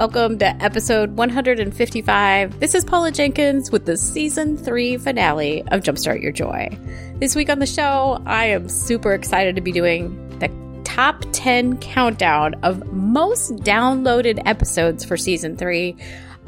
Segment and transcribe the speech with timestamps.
[0.00, 2.58] Welcome to episode 155.
[2.58, 6.70] This is Paula Jenkins with the season three finale of Jumpstart Your Joy.
[7.16, 10.48] This week on the show, I am super excited to be doing the
[10.84, 15.98] top 10 countdown of most downloaded episodes for season three.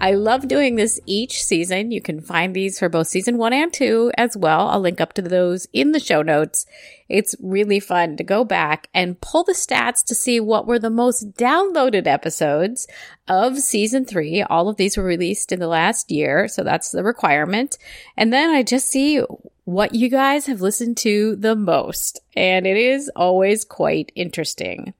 [0.02, 1.92] I love doing this each season.
[1.92, 4.66] You can find these for both season one and two as well.
[4.66, 6.66] I'll link up to those in the show notes.
[7.08, 10.90] It's really fun to go back and pull the stats to see what were the
[10.90, 12.88] most downloaded episodes
[13.28, 14.42] of season three.
[14.42, 16.48] All of these were released in the last year.
[16.48, 17.78] So that's the requirement.
[18.16, 19.22] And then I just see
[19.66, 22.18] what you guys have listened to the most.
[22.34, 24.94] And it is always quite interesting.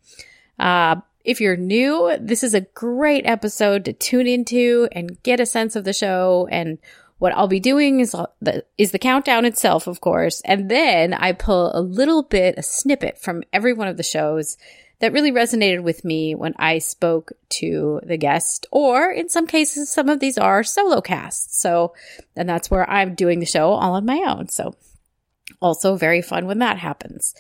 [0.60, 5.46] Uh, if you're new, this is a great episode to tune into and get a
[5.46, 6.48] sense of the show.
[6.50, 6.78] And
[7.18, 10.40] what I'll be doing is the, is the countdown itself, of course.
[10.44, 14.56] And then I pull a little bit, a snippet from every one of the shows
[15.02, 19.90] that really resonated with me when I spoke to the guest, or in some cases,
[19.90, 21.60] some of these are solo casts.
[21.60, 21.92] So,
[22.36, 24.48] and that's where I'm doing the show all on my own.
[24.48, 24.76] So,
[25.60, 27.34] also very fun when that happens.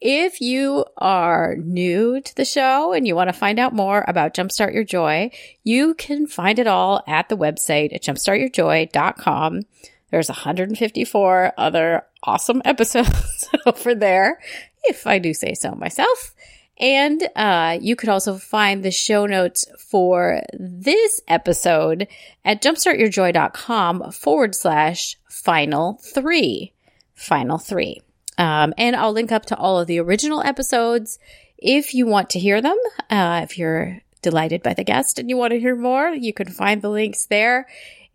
[0.00, 4.32] If you are new to the show and you want to find out more about
[4.32, 5.30] Jumpstart Your Joy,
[5.64, 9.62] you can find it all at the website at jumpstartyourjoy.com.
[10.10, 14.38] There's 154 other awesome episodes over there,
[14.84, 16.32] if I do say so myself.
[16.80, 22.06] And uh, you could also find the show notes for this episode
[22.44, 26.72] at jumpstartyourjoy.com forward slash final three.
[27.14, 28.00] Final three.
[28.38, 31.18] Um, and I'll link up to all of the original episodes
[31.58, 32.78] if you want to hear them.
[33.10, 36.48] Uh, if you're delighted by the guest and you want to hear more, you can
[36.48, 37.66] find the links there.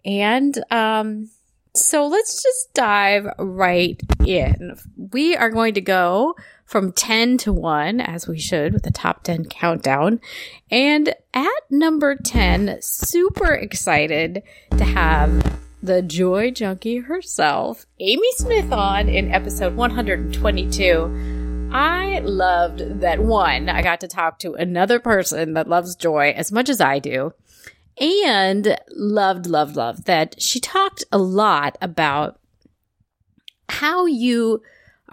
[0.05, 1.29] And um,
[1.75, 4.75] so let's just dive right in.
[4.95, 6.35] We are going to go
[6.65, 10.19] from 10 to 1, as we should with the top 10 countdown.
[10.71, 14.43] And at number 10, super excited
[14.77, 21.69] to have the joy junkie herself, Amy Smith, on in episode 122.
[21.73, 26.53] I loved that one, I got to talk to another person that loves joy as
[26.53, 27.33] much as I do.
[27.99, 32.39] And loved, loved, loved that she talked a lot about
[33.67, 34.61] how you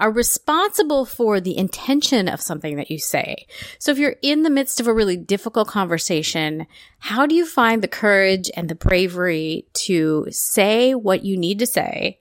[0.01, 3.47] are responsible for the intention of something that you say.
[3.79, 6.67] So if you're in the midst of a really difficult conversation,
[6.99, 11.67] how do you find the courage and the bravery to say what you need to
[11.67, 12.19] say?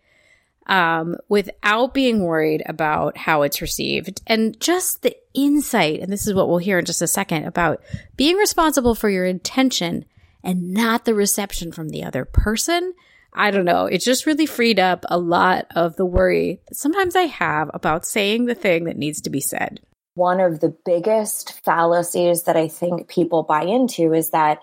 [0.67, 5.99] Um, without being worried about how it's received and just the insight.
[5.99, 7.81] And this is what we'll hear in just a second about
[8.17, 10.05] being responsible for your intention
[10.43, 12.93] and not the reception from the other person
[13.33, 13.85] I don't know.
[13.85, 18.05] It just really freed up a lot of the worry that sometimes I have about
[18.05, 19.81] saying the thing that needs to be said.
[20.15, 24.59] One of the biggest fallacies that I think people buy into is that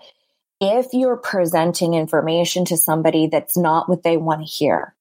[0.59, 4.95] if you're presenting information to somebody that's not what they want to hear,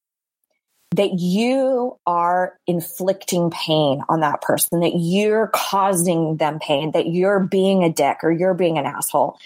[0.93, 7.41] that you are inflicting pain on that person, that you're causing them pain, that you're
[7.41, 9.39] being a dick or you're being an asshole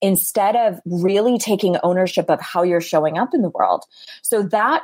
[0.00, 3.84] instead of really taking ownership of how you're showing up in the world.
[4.20, 4.82] So that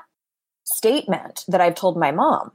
[0.64, 2.52] statement that I've told my mom,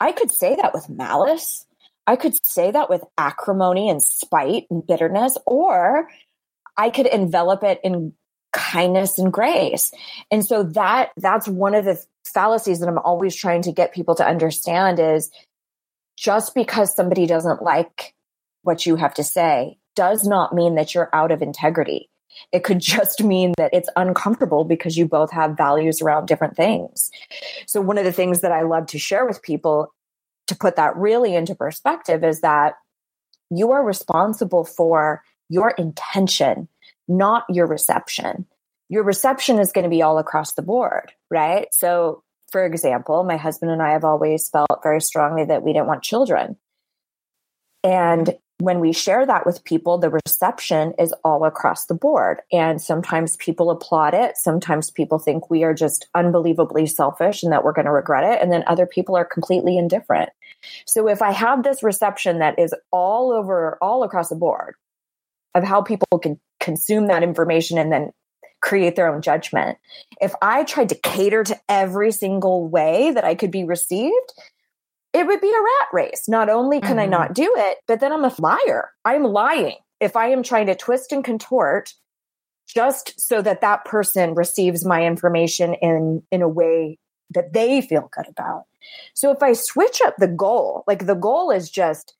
[0.00, 1.64] I could say that with malice.
[2.06, 6.08] I could say that with acrimony and spite and bitterness, or
[6.76, 8.12] I could envelop it in
[8.52, 9.92] kindness and grace.
[10.30, 14.14] And so that that's one of the fallacies that I'm always trying to get people
[14.16, 15.30] to understand is
[16.16, 18.14] just because somebody doesn't like
[18.62, 22.08] what you have to say does not mean that you're out of integrity.
[22.52, 27.10] It could just mean that it's uncomfortable because you both have values around different things.
[27.66, 29.92] So, one of the things that I love to share with people
[30.46, 32.74] to put that really into perspective is that
[33.50, 36.68] you are responsible for your intention,
[37.08, 38.46] not your reception.
[38.88, 41.68] Your reception is going to be all across the board, right?
[41.72, 45.88] So, for example, my husband and I have always felt very strongly that we didn't
[45.88, 46.56] want children.
[47.82, 52.40] And when we share that with people, the reception is all across the board.
[52.50, 54.36] And sometimes people applaud it.
[54.36, 58.42] Sometimes people think we are just unbelievably selfish and that we're going to regret it.
[58.42, 60.30] And then other people are completely indifferent.
[60.86, 64.74] So if I have this reception that is all over, all across the board
[65.54, 68.10] of how people can consume that information and then
[68.66, 69.78] create their own judgment.
[70.20, 74.32] If I tried to cater to every single way that I could be received,
[75.12, 76.28] it would be a rat race.
[76.28, 76.98] Not only can mm-hmm.
[76.98, 78.90] I not do it, but then I'm a liar.
[79.04, 79.76] I'm lying.
[80.00, 81.94] If I am trying to twist and contort
[82.66, 86.98] just so that that person receives my information in in a way
[87.34, 88.64] that they feel good about.
[89.14, 92.14] So if I switch up the goal, like the goal is just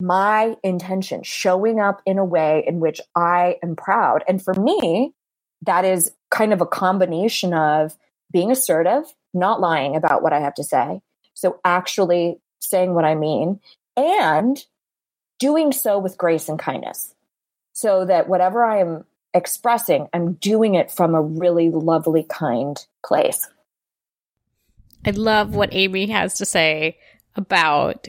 [0.00, 4.24] my intention, showing up in a way in which I am proud.
[4.26, 5.14] And for me,
[5.62, 7.96] that is kind of a combination of
[8.32, 9.04] being assertive,
[9.34, 11.00] not lying about what I have to say.
[11.34, 13.60] So actually saying what I mean
[13.96, 14.62] and
[15.38, 17.14] doing so with grace and kindness
[17.72, 19.04] so that whatever I am
[19.34, 23.48] expressing, I'm doing it from a really lovely, kind place.
[25.04, 26.98] I love what Amy has to say
[27.34, 28.08] about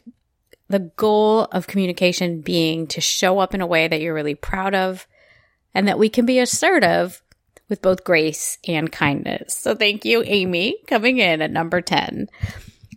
[0.67, 4.75] the goal of communication being to show up in a way that you're really proud
[4.75, 5.07] of
[5.73, 7.22] and that we can be assertive
[7.73, 9.55] with both grace and kindness.
[9.55, 12.29] So thank you, Amy, coming in at number 10.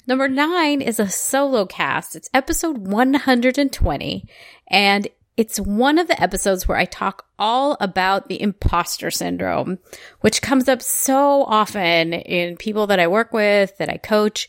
[0.06, 2.14] Number nine is a solo cast.
[2.14, 4.28] It's episode 120,
[4.68, 5.08] and
[5.38, 9.78] it's one of the episodes where I talk all about the imposter syndrome,
[10.20, 14.46] which comes up so often in people that I work with, that I coach.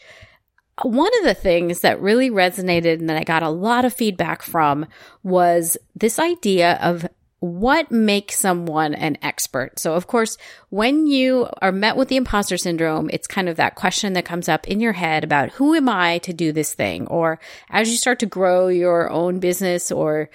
[0.84, 4.44] One of the things that really resonated and that I got a lot of feedback
[4.44, 4.88] from
[5.24, 7.08] was this idea of
[7.40, 9.80] what makes someone an expert?
[9.80, 10.38] So, of course,
[10.70, 14.50] when you are met with the imposter syndrome, it's kind of that question that comes
[14.50, 17.08] up in your head about who am I to do this thing?
[17.08, 17.40] Or
[17.70, 20.30] as you start to grow your own business or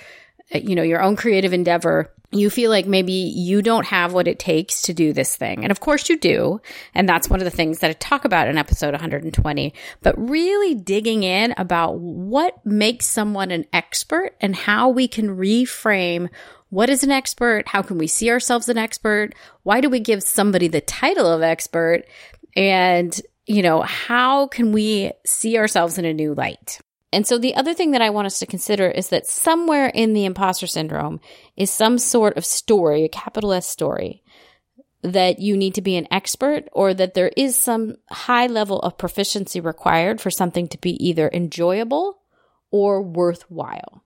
[0.54, 4.26] uh, you know, your own creative endeavor, you feel like maybe you don't have what
[4.26, 5.62] it takes to do this thing.
[5.62, 6.60] And of course you do.
[6.94, 9.74] And that's one of the things that I talk about in episode 120.
[10.00, 16.30] But really digging in about what makes someone an expert and how we can reframe
[16.72, 17.68] what is an expert?
[17.68, 19.34] How can we see ourselves an expert?
[19.62, 22.04] Why do we give somebody the title of expert?
[22.56, 26.80] And, you know, how can we see ourselves in a new light?
[27.12, 30.14] And so the other thing that I want us to consider is that somewhere in
[30.14, 31.20] the imposter syndrome
[31.58, 34.22] is some sort of story, a capital S story,
[35.02, 38.96] that you need to be an expert or that there is some high level of
[38.96, 42.22] proficiency required for something to be either enjoyable
[42.70, 44.02] or worthwhile.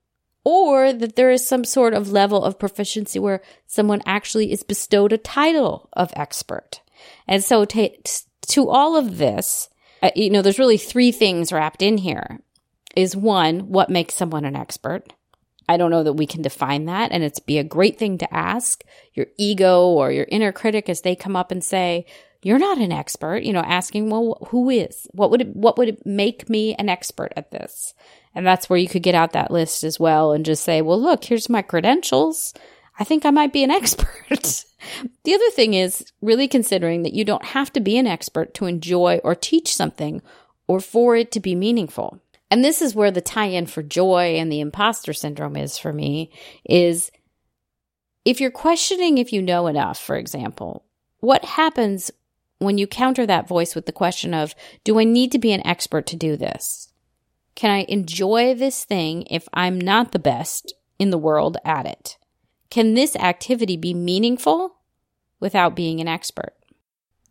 [0.48, 5.12] Or that there is some sort of level of proficiency where someone actually is bestowed
[5.12, 6.82] a title of expert.
[7.26, 7.90] And so to,
[8.50, 9.68] to all of this,
[10.04, 12.38] uh, you know, there's really three things wrapped in here
[12.94, 15.12] is one, what makes someone an expert?
[15.68, 17.10] I don't know that we can define that.
[17.10, 18.84] And it's be a great thing to ask
[19.14, 22.06] your ego or your inner critic as they come up and say,
[22.42, 25.08] you're not an expert, you know, asking, well, who is?
[25.10, 27.94] What would it, what would it make me an expert at this?
[28.36, 31.00] And that's where you could get out that list as well and just say, well,
[31.00, 32.54] look, here's my credentials.
[32.98, 34.64] I think I might be an expert.
[35.24, 38.66] the other thing is really considering that you don't have to be an expert to
[38.66, 40.22] enjoy or teach something
[40.68, 44.50] or for it to be meaningful and this is where the tie-in for joy and
[44.50, 46.30] the imposter syndrome is for me
[46.64, 47.10] is
[48.24, 50.84] if you're questioning if you know enough for example
[51.20, 52.10] what happens
[52.58, 54.54] when you counter that voice with the question of
[54.84, 56.85] do i need to be an expert to do this
[57.56, 62.16] can i enjoy this thing if i'm not the best in the world at it
[62.70, 64.76] can this activity be meaningful
[65.40, 66.54] without being an expert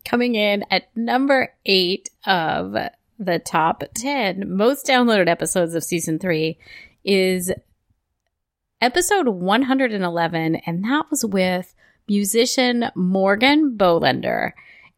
[0.04, 2.76] coming in at number eight of
[3.18, 6.58] the top 10 most downloaded episodes of season three
[7.02, 7.50] is
[8.80, 11.74] episode 111, and that was with
[12.08, 14.52] musician Morgan Bolender.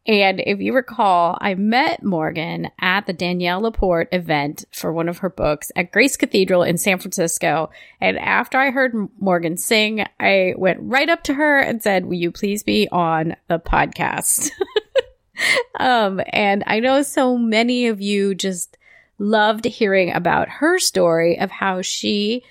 [0.09, 5.19] And if you recall, I met Morgan at the Danielle Laporte event for one of
[5.19, 7.69] her books at Grace Cathedral in San Francisco.
[8.01, 12.15] And after I heard Morgan sing, I went right up to her and said, Will
[12.15, 14.49] you please be on the podcast?
[15.79, 18.79] um, and I know so many of you just
[19.19, 22.41] loved hearing about her story of how she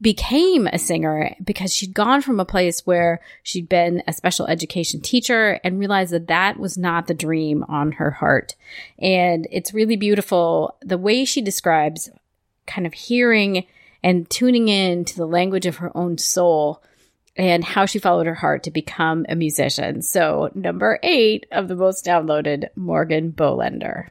[0.00, 5.00] became a singer because she'd gone from a place where she'd been a special education
[5.00, 8.54] teacher and realized that that was not the dream on her heart.
[8.98, 12.10] And it's really beautiful the way she describes
[12.66, 13.66] kind of hearing
[14.02, 16.82] and tuning in to the language of her own soul
[17.36, 20.02] and how she followed her heart to become a musician.
[20.02, 24.08] So, number eight of the most downloaded, Morgan Bolender.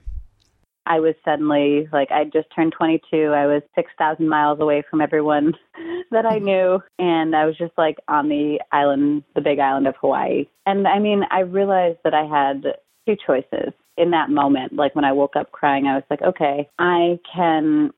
[0.88, 3.18] I was suddenly like, I just turned 22.
[3.34, 5.54] I was 6,000 miles away from everyone
[6.12, 6.46] that I mm-hmm.
[6.46, 6.80] knew.
[6.98, 10.46] And I was just like on the island, the big island of Hawaii.
[10.66, 12.64] And I mean, I realized that I had
[13.08, 14.74] two choices in that moment.
[14.74, 17.92] Like when I woke up crying, I was like, okay, I can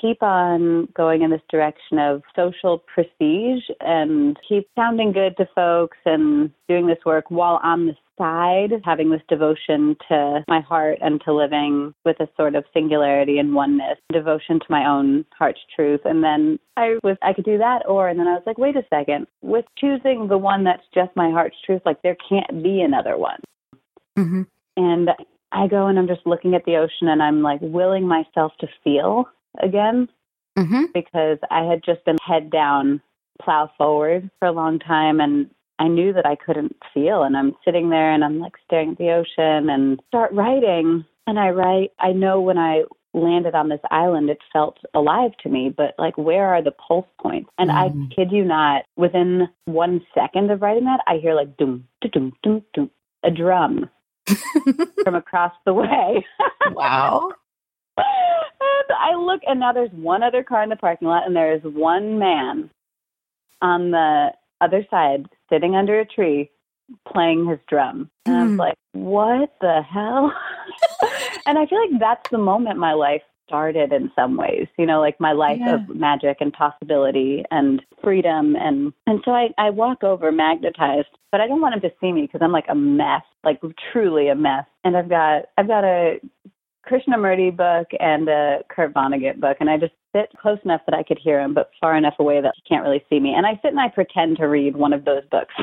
[0.00, 5.98] keep on going in this direction of social prestige and keep sounding good to folks
[6.04, 11.20] and doing this work while on the side having this devotion to my heart and
[11.24, 16.00] to living with a sort of singularity and oneness, devotion to my own heart's truth.
[16.04, 18.76] And then I was I could do that or and then I was like, wait
[18.76, 22.80] a second, with choosing the one that's just my heart's truth, like there can't be
[22.80, 23.40] another one.
[24.18, 24.42] Mm-hmm.
[24.76, 25.10] And
[25.52, 28.68] I go and I'm just looking at the ocean and I'm like willing myself to
[28.82, 29.26] feel
[29.62, 30.08] again
[30.58, 30.84] mm-hmm.
[30.92, 33.00] because I had just been head down,
[33.40, 35.20] plow forward for a long time.
[35.20, 37.22] And I knew that I couldn't feel.
[37.22, 41.04] And I'm sitting there and I'm like staring at the ocean and start writing.
[41.26, 45.48] And I write, I know when I landed on this island, it felt alive to
[45.48, 47.50] me, but like, where are the pulse points?
[47.58, 47.74] And mm.
[47.74, 52.32] I kid you not, within one second of writing that, I hear like doom, doom,
[52.42, 52.90] doom, doom,
[53.22, 53.88] a drum
[55.04, 56.24] from across the way.
[56.72, 57.30] wow.
[57.96, 61.54] And I look, and now there's one other car in the parking lot, and there
[61.54, 62.70] is one man
[63.62, 66.50] on the other side sitting under a tree
[67.10, 68.10] playing his drum.
[68.26, 68.38] And mm.
[68.38, 68.58] I was hmm.
[68.58, 70.32] like, what the hell?
[71.46, 75.00] and I feel like that's the moment my life started in some ways, you know,
[75.00, 75.74] like my life yeah.
[75.74, 78.56] of magic and possibility and freedom.
[78.56, 82.12] And, and so I, I walk over magnetized, but I don't want him to see
[82.12, 83.60] me because I'm like a mess, like
[83.92, 84.64] truly a mess.
[84.82, 86.20] And I've got, I've got a
[86.90, 91.02] Krishnamurti book and a Kurt Vonnegut book, and I just sit close enough that I
[91.02, 93.34] could hear him, but far enough away that he can't really see me.
[93.34, 95.54] And I sit and I pretend to read one of those books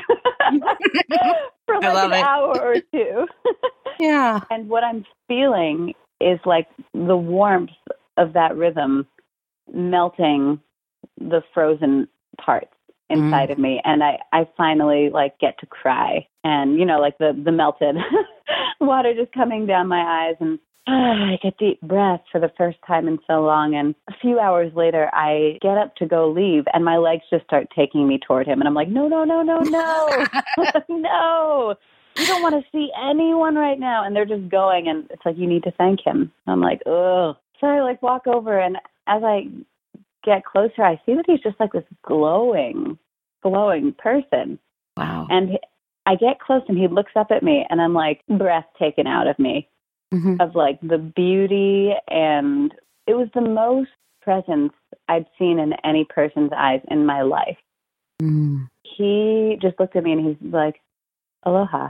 [1.66, 2.24] for like an it.
[2.24, 3.28] hour or two.
[4.00, 4.42] yeah.
[4.50, 7.72] And what I'm feeling is like the warmth
[8.18, 9.08] of that rhythm
[9.74, 10.60] melting
[11.18, 12.08] the frozen
[12.40, 12.74] parts
[13.10, 13.54] inside mm.
[13.54, 17.40] of me and I I finally like get to cry and you know like the
[17.44, 17.98] the melted
[18.80, 22.80] water just coming down my eyes and Ah, I get deep breaths for the first
[22.88, 23.76] time in so long.
[23.76, 27.46] And a few hours later, I get up to go leave, and my legs just
[27.46, 28.60] start taking me toward him.
[28.60, 30.26] And I'm like, no, no, no, no, no,
[30.90, 31.76] no.
[32.18, 34.04] You don't want to see anyone right now.
[34.04, 36.32] And they're just going, and it's like, you need to thank him.
[36.48, 37.38] I'm like, ugh.
[37.60, 39.48] So I like walk over, and as I
[40.24, 42.98] get closer, I see that he's just like this glowing,
[43.44, 44.58] glowing person.
[44.98, 45.28] Wow.
[45.30, 45.60] And
[46.08, 49.28] I get close, and he looks up at me, and I'm like, breath taken out
[49.28, 49.68] of me
[50.14, 50.36] mm-hmm.
[50.40, 52.74] of like the beauty and
[53.08, 53.90] it was the most
[54.22, 54.74] presence
[55.08, 57.58] I'd seen in any person's eyes in my life.
[58.22, 58.70] Mm.
[58.84, 60.82] He just looked at me and he's like,
[61.44, 61.90] Aloha.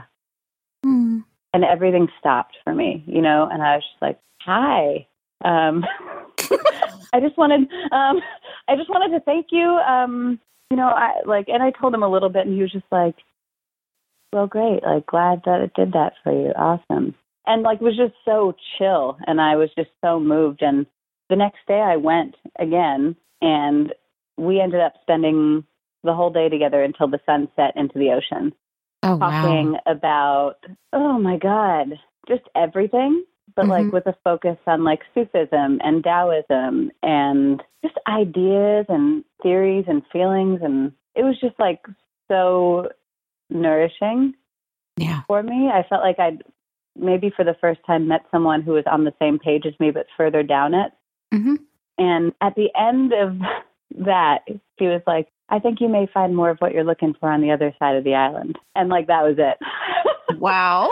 [0.84, 1.24] Mm.
[1.52, 5.06] And everything stopped for me, you know, and I was just like, Hi.
[5.44, 5.84] Um
[7.12, 7.60] I just wanted
[7.92, 8.20] um
[8.68, 9.64] I just wanted to thank you.
[9.64, 12.72] Um, you know, I like and I told him a little bit and he was
[12.72, 13.16] just like,
[14.32, 16.52] Well great, like glad that it did that for you.
[16.56, 17.14] Awesome
[17.46, 20.86] and like was just so chill and I was just so moved and
[21.28, 23.92] the next day I went again and
[24.36, 25.64] we ended up spending
[26.04, 28.52] the whole day together until the sun set into the ocean.
[29.04, 29.80] Oh, talking wow.
[29.86, 30.56] about
[30.92, 33.24] oh my god, just everything,
[33.56, 33.70] but mm-hmm.
[33.70, 40.02] like with a focus on like Sufism and Taoism and just ideas and theories and
[40.12, 41.80] feelings and it was just like
[42.28, 42.88] so
[43.50, 44.34] nourishing
[44.96, 45.22] yeah.
[45.26, 45.68] for me.
[45.72, 46.42] I felt like I'd
[46.96, 49.90] maybe for the first time met someone who was on the same page as me
[49.90, 50.92] but further down it.
[51.32, 51.54] Mm-hmm.
[51.98, 53.38] And at the end of
[54.04, 54.40] that,
[54.76, 57.42] he was like, I think you may find more of what you're looking for on
[57.42, 58.58] the other side of the island.
[58.74, 59.58] And like that was it.
[60.38, 60.90] wow.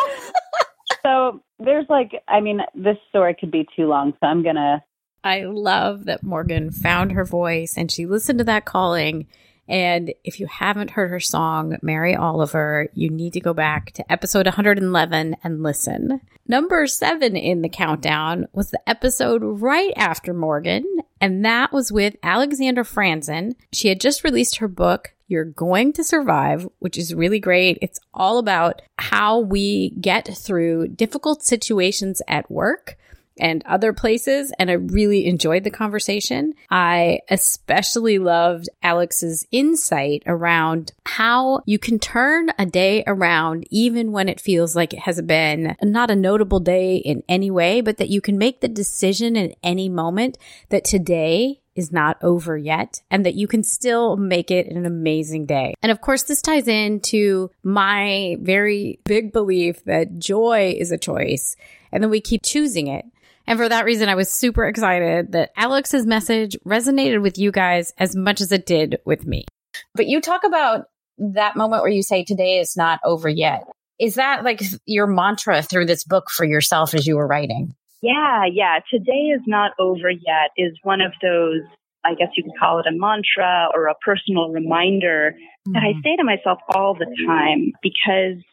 [1.03, 4.13] so there's like, I mean, this story could be too long.
[4.21, 4.83] So I'm going to.
[5.25, 9.27] I love that Morgan found her voice and she listened to that calling
[9.71, 14.13] and if you haven't heard her song, Mary Oliver, you need to go back to
[14.13, 16.21] episode 111 and listen.
[16.49, 20.85] Number seven in the countdown was the episode right after Morgan,
[21.21, 23.55] and that was with Alexandra Franzen.
[23.73, 27.79] She had just released her book, You're Going to Survive, which is really great.
[27.81, 32.99] It's all about how we get through difficult situations at work
[33.41, 34.53] and other places.
[34.59, 36.55] And I really enjoyed the conversation.
[36.71, 44.29] I especially loved Alex's insight around how you can turn a day around even when
[44.29, 48.11] it feels like it has been not a notable day in any way, but that
[48.11, 53.25] you can make the decision in any moment that today is not over yet and
[53.25, 55.75] that you can still make it an amazing day.
[55.83, 61.57] And of course, this ties into my very big belief that joy is a choice
[61.93, 63.05] and then we keep choosing it.
[63.51, 67.93] And for that reason, I was super excited that Alex's message resonated with you guys
[67.99, 69.45] as much as it did with me.
[69.93, 70.85] But you talk about
[71.19, 73.65] that moment where you say, today is not over yet.
[73.99, 77.75] Is that like your mantra through this book for yourself as you were writing?
[78.03, 78.79] Yeah, yeah.
[78.89, 81.63] Today is not over yet is one of those,
[82.05, 85.73] I guess you could call it a mantra or a personal reminder mm-hmm.
[85.73, 86.01] that I mm-hmm.
[86.05, 88.45] say to myself all the time because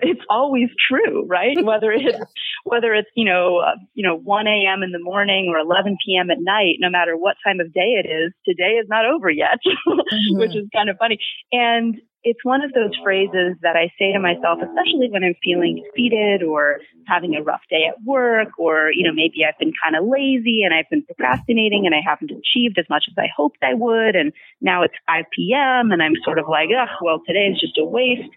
[0.00, 1.56] it's always true, right?
[1.64, 2.18] Whether it's
[2.64, 4.82] whether it's you know uh, you know 1 a.m.
[4.82, 6.30] in the morning or 11 p.m.
[6.30, 9.58] at night, no matter what time of day it is, today is not over yet,
[9.66, 10.38] mm-hmm.
[10.38, 11.18] which is kind of funny.
[11.52, 15.82] And it's one of those phrases that I say to myself, especially when I'm feeling
[15.84, 19.94] defeated or having a rough day at work, or, you know, maybe I've been kind
[19.94, 23.58] of lazy and I've been procrastinating and I haven't achieved as much as I hoped
[23.62, 24.16] I would.
[24.16, 25.92] And now it's 5 p.m.
[25.92, 28.28] and I'm sort of like, oh, well, today is just a waste.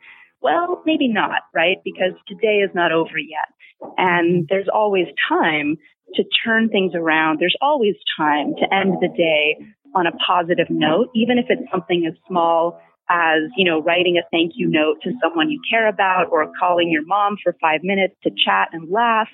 [0.41, 1.77] Well, maybe not, right?
[1.83, 3.49] Because today is not over yet.
[3.97, 5.77] And there's always time
[6.15, 7.39] to turn things around.
[7.39, 9.57] There's always time to end the day
[9.95, 12.79] on a positive note, even if it's something as small
[13.09, 16.89] as, you know, writing a thank you note to someone you care about or calling
[16.89, 19.27] your mom for five minutes to chat and laugh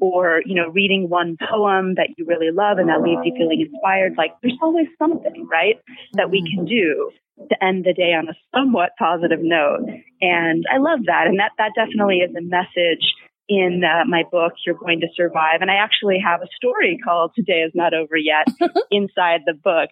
[0.00, 3.66] or, you know, reading one poem that you really love and that leaves you feeling
[3.70, 4.14] inspired.
[4.16, 5.76] Like there's always something, right,
[6.14, 7.10] that we can do
[7.48, 9.86] to end the day on a somewhat positive note.
[10.20, 11.26] And I love that.
[11.26, 13.04] And that, that definitely is a message
[13.48, 15.60] in uh, my book, You're Going to Survive.
[15.60, 18.48] And I actually have a story called Today is Not Over Yet
[18.90, 19.90] inside the book.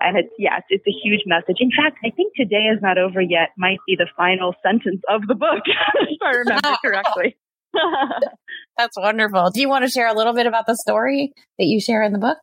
[0.00, 1.58] And it's, yes, it's a huge message.
[1.60, 5.26] In fact, I think Today is Not Over Yet might be the final sentence of
[5.26, 7.36] the book, if I remember correctly.
[8.76, 9.50] That's wonderful.
[9.50, 12.12] Do you want to share a little bit about the story that you share in
[12.12, 12.38] the book?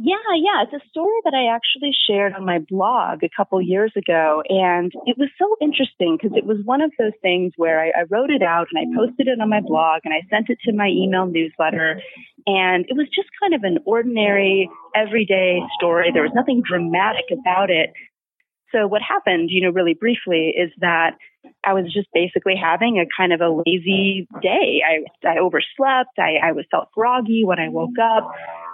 [0.00, 0.62] Yeah, yeah.
[0.62, 4.44] It's a story that I actually shared on my blog a couple years ago.
[4.48, 8.02] And it was so interesting because it was one of those things where I, I,
[8.08, 10.72] wrote it out and I posted it on my blog and I sent it to
[10.72, 12.00] my email newsletter.
[12.46, 16.12] And it was just kind of an ordinary, everyday story.
[16.12, 17.90] There was nothing dramatic about it.
[18.72, 21.16] So what happened, you know, really briefly is that
[21.64, 24.82] I was just basically having a kind of a lazy day.
[24.86, 26.18] I, I overslept.
[26.18, 28.30] I, I was felt groggy when I woke up.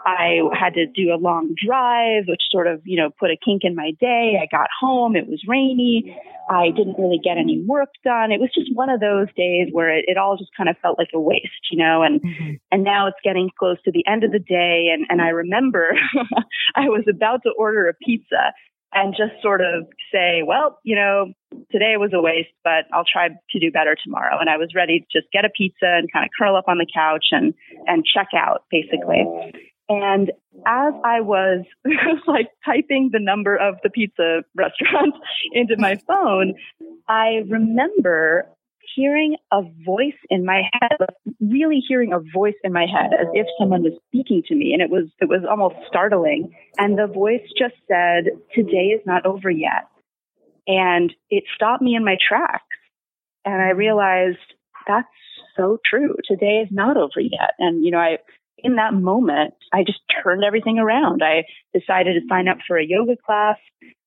[0.07, 3.63] I had to do a long drive, which sort of, you know, put a kink
[3.65, 4.39] in my day.
[4.41, 5.17] I got home.
[5.17, 6.21] It was rainy.
[6.51, 8.31] I didn't really get any work done.
[8.31, 10.99] It was just one of those days where it, it all just kind of felt
[10.99, 12.53] like a waste, you know, and, mm-hmm.
[12.71, 14.89] and now it's getting close to the end of the day.
[14.93, 15.97] And, and I remember
[16.75, 18.53] I was about to order a pizza
[18.95, 21.33] and just sort of say, well, you know,
[21.73, 24.39] today was a waste, but I'll try to do better tomorrow.
[24.39, 26.79] And I was ready to just get a pizza and kind of curl up on
[26.79, 27.55] the couch and,
[27.87, 29.25] and check out basically.
[29.89, 30.31] And
[30.67, 31.65] as I was
[32.27, 35.15] like typing the number of the pizza restaurant
[35.53, 36.55] into my phone,
[37.09, 38.49] I remember
[38.95, 40.99] hearing a voice in my head,
[41.41, 44.73] really hearing a voice in my head as if someone was speaking to me.
[44.73, 46.55] And it was, it was almost startling.
[46.79, 49.89] And the voice just said, today is not over yet.
[50.67, 52.65] And it stopped me in my tracks.
[53.45, 54.39] And I realized
[54.87, 55.09] that's
[55.57, 56.17] so true.
[56.27, 57.53] Today is not over yet.
[57.59, 58.19] And, you know, I,
[58.59, 61.23] in that moment, I just turned everything around.
[61.23, 61.45] I
[61.79, 63.57] decided to sign up for a yoga class.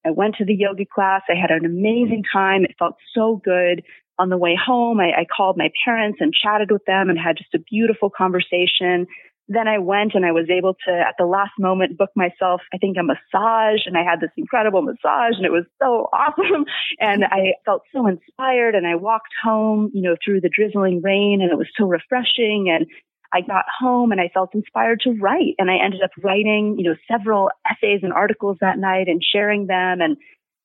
[0.06, 1.22] I went to the yoga class.
[1.30, 2.64] I had an amazing time.
[2.64, 3.84] It felt so good.
[4.20, 7.38] On the way home, I, I called my parents and chatted with them and had
[7.38, 9.08] just a beautiful conversation.
[9.50, 12.78] Then I went and I was able to, at the last moment, book myself, I
[12.78, 13.86] think, a massage.
[13.86, 16.66] And I had this incredible massage and it was so awesome.
[17.00, 18.76] And I felt so inspired.
[18.76, 22.74] And I walked home, you know, through the drizzling rain and it was so refreshing.
[22.74, 22.88] And
[23.34, 26.90] I got home and I felt inspired to write and I ended up writing, you
[26.90, 30.02] know, several essays and articles that night and sharing them.
[30.02, 30.18] And,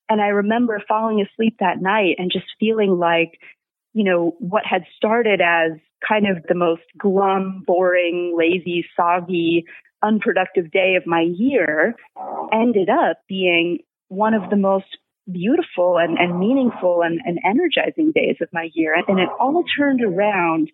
[0.08, 3.38] and I remember falling asleep that night and just feeling like,
[3.92, 5.72] you know, what had started as
[6.06, 9.64] kind of the most glum, boring, lazy, soggy,
[10.02, 11.94] unproductive day of my year
[12.52, 14.98] ended up being one of the most
[15.30, 18.94] beautiful and, and meaningful and, and energizing days of my year.
[19.06, 20.70] And it all turned around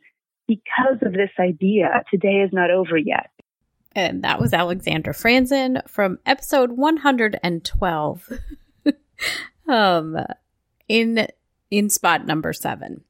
[0.47, 2.03] because of this idea.
[2.11, 3.31] Today is not over yet.
[3.95, 8.33] And that was Alexandra Franzen from episode 112.
[9.69, 10.17] um,
[10.89, 11.27] in
[11.71, 13.05] in spot number seven.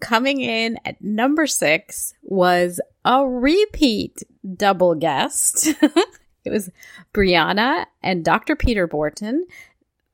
[0.00, 4.22] Coming in at number six was a repeat
[4.56, 5.66] double guest.
[6.44, 6.70] it was
[7.12, 8.56] Brianna and Dr.
[8.56, 9.40] Peter Borten.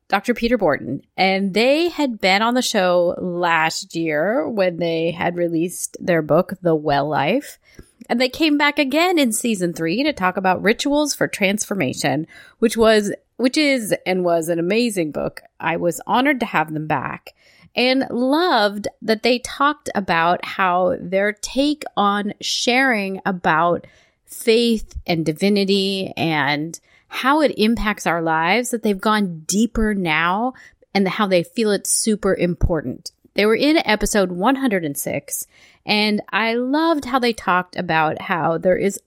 [0.09, 0.35] Dr.
[0.35, 5.97] Peter Borten, and they had been on the show last year when they had released
[6.01, 7.61] their book, The Well Life.
[8.11, 12.27] And they came back again in season three to talk about rituals for transformation,
[12.59, 15.42] which was, which is and was an amazing book.
[15.61, 17.35] I was honored to have them back
[17.77, 23.87] and loved that they talked about how their take on sharing about
[24.27, 30.53] faith and divinity and how it impacts our lives, that they've gone deeper now
[30.92, 35.47] and how they feel it's super important They were in episode 106,
[35.87, 39.01] and I loved how they talked about how there is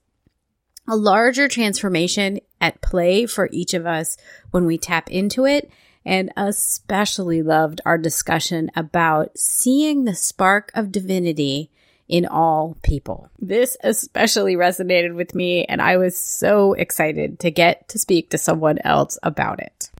[0.88, 4.16] a larger transformation at play for each of us
[4.50, 5.70] when we tap into it.
[6.06, 11.70] And especially loved our discussion about seeing the spark of divinity
[12.08, 13.30] in all people.
[13.38, 18.36] This especially resonated with me, and I was so excited to get to speak to
[18.38, 19.90] someone else about it.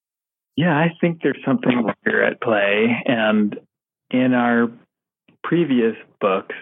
[0.56, 3.02] Yeah, I think there's something here at play.
[3.06, 3.58] And
[4.14, 4.70] in our
[5.42, 6.54] previous books,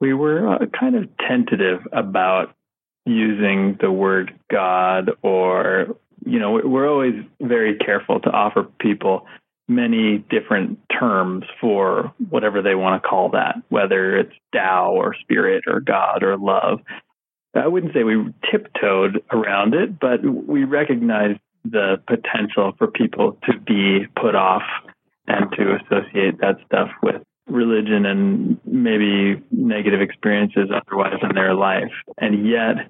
[0.00, 2.54] we were uh, kind of tentative about
[3.04, 9.26] using the word God or, you know, we're always very careful to offer people
[9.66, 15.64] many different terms for whatever they want to call that, whether it's Tao or spirit
[15.66, 16.80] or God or love.
[17.54, 23.58] I wouldn't say we tiptoed around it, but we recognized the potential for people to
[23.58, 24.62] be put off
[25.26, 31.92] and to associate that stuff with religion and maybe negative experiences otherwise in their life.
[32.18, 32.88] And yet,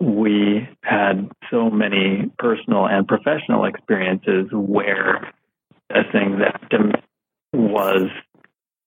[0.00, 5.32] we had so many personal and professional experiences where
[5.90, 7.02] a thing that
[7.52, 8.08] was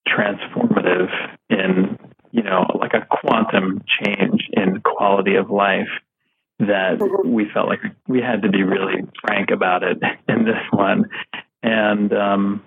[0.07, 1.09] transformative
[1.49, 1.97] in,
[2.31, 5.89] you know, like a quantum change in quality of life
[6.59, 11.09] that we felt like we had to be really frank about it in this one.
[11.63, 12.63] And, um,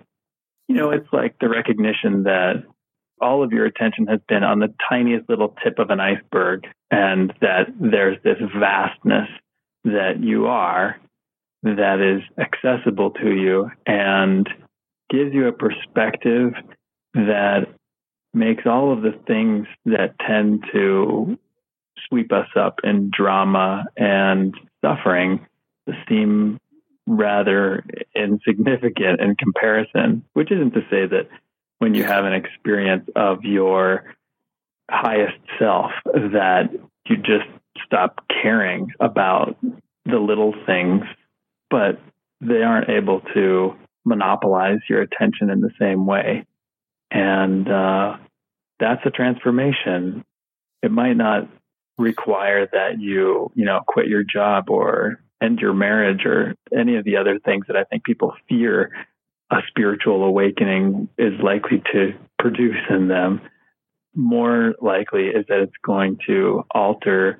[0.69, 2.65] you know, it's like the recognition that
[3.21, 7.33] all of your attention has been on the tiniest little tip of an iceberg and
[7.41, 9.29] that there's this vastness
[9.85, 10.97] that you are
[11.63, 14.49] that is accessible to you and
[15.11, 16.53] gives you a perspective
[17.15, 17.67] that
[18.33, 21.39] makes all of the things that tend to
[22.09, 25.47] sweep us up in drama and suffering
[26.09, 26.59] seem
[27.07, 31.29] rather insignificant in comparison, which isn't to say that
[31.79, 34.15] when you have an experience of your
[34.91, 36.71] highest self that
[37.07, 37.47] you just
[37.85, 39.57] stop caring about
[40.05, 41.03] the little things,
[41.71, 42.01] but
[42.41, 46.45] they aren't able to monopolize your attention in the same way.
[47.11, 48.17] And uh,
[48.79, 50.25] that's a transformation.
[50.83, 51.49] It might not
[51.97, 57.05] require that you, you know, quit your job or end your marriage or any of
[57.05, 58.91] the other things that I think people fear
[59.51, 63.41] a spiritual awakening is likely to produce in them.
[64.15, 67.39] More likely is that it's going to alter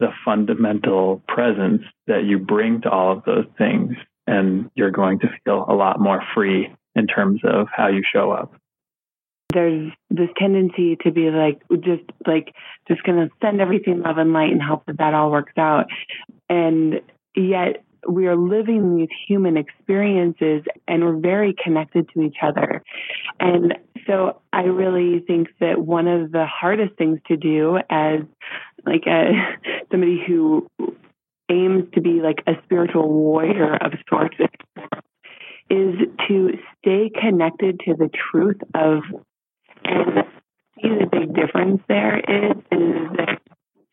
[0.00, 3.94] the fundamental presence that you bring to all of those things.
[4.26, 8.30] And you're going to feel a lot more free in terms of how you show
[8.30, 8.54] up
[9.54, 12.54] there's this tendency to be like just like
[12.86, 15.86] just gonna send everything love and light and hope that that all works out
[16.48, 17.00] and
[17.38, 22.82] yet we are living these human experiences and we're very connected to each other.
[23.40, 23.74] And
[24.08, 28.20] so i really think that one of the hardest things to do as
[28.84, 29.30] like a
[29.90, 30.66] somebody who
[31.50, 34.36] aims to be like a spiritual warrior of sorts
[35.70, 35.94] is
[36.26, 39.02] to stay connected to the truth of
[39.84, 40.24] and
[40.76, 43.40] see the big difference there is is that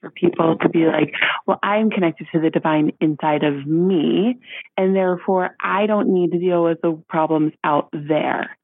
[0.06, 1.14] for people to be like,
[1.48, 4.38] well, I'm connected to the divine inside of me,
[4.78, 8.56] and therefore I don't need to deal with the problems out there.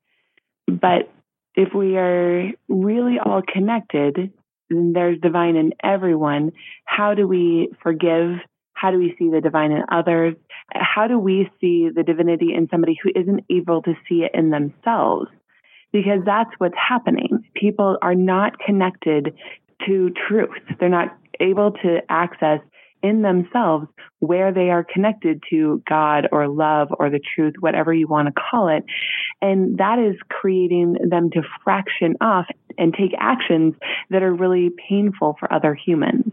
[0.67, 1.11] But
[1.55, 4.31] if we are really all connected,
[4.69, 6.51] then there's divine in everyone.
[6.85, 8.37] How do we forgive?
[8.73, 10.35] How do we see the divine in others?
[10.73, 14.51] How do we see the divinity in somebody who isn't able to see it in
[14.51, 15.29] themselves?
[15.93, 17.43] because that's what's happening.
[17.53, 19.33] People are not connected
[19.85, 20.61] to truth.
[20.79, 22.59] They're not able to access
[23.03, 23.87] in themselves
[24.19, 28.33] where they are connected to God or love or the truth, whatever you want to
[28.51, 28.83] call it.
[29.41, 32.45] And that is creating them to fraction off
[32.77, 33.73] and take actions
[34.11, 36.31] that are really painful for other humans.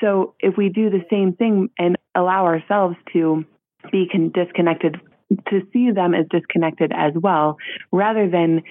[0.00, 3.44] So if we do the same thing and allow ourselves to
[3.92, 5.00] be disconnected,
[5.48, 7.56] to see them as disconnected as well,
[7.92, 8.62] rather than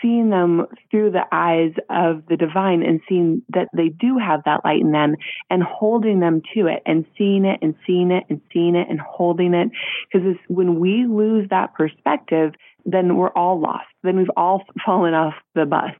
[0.00, 4.64] seeing them through the eyes of the divine and seeing that they do have that
[4.64, 5.16] light in them
[5.50, 9.00] and holding them to it and seeing it and seeing it and seeing it and
[9.00, 9.68] holding it.
[10.10, 12.52] Because when we lose that perspective,
[12.84, 13.86] then we're all lost.
[14.02, 15.90] Then we've all fallen off the bus.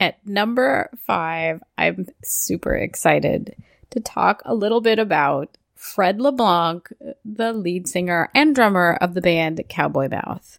[0.00, 3.56] At number five, I'm super excited
[3.90, 6.88] to talk a little bit about Fred LeBlanc,
[7.24, 10.58] the lead singer and drummer of the band Cowboy Mouth.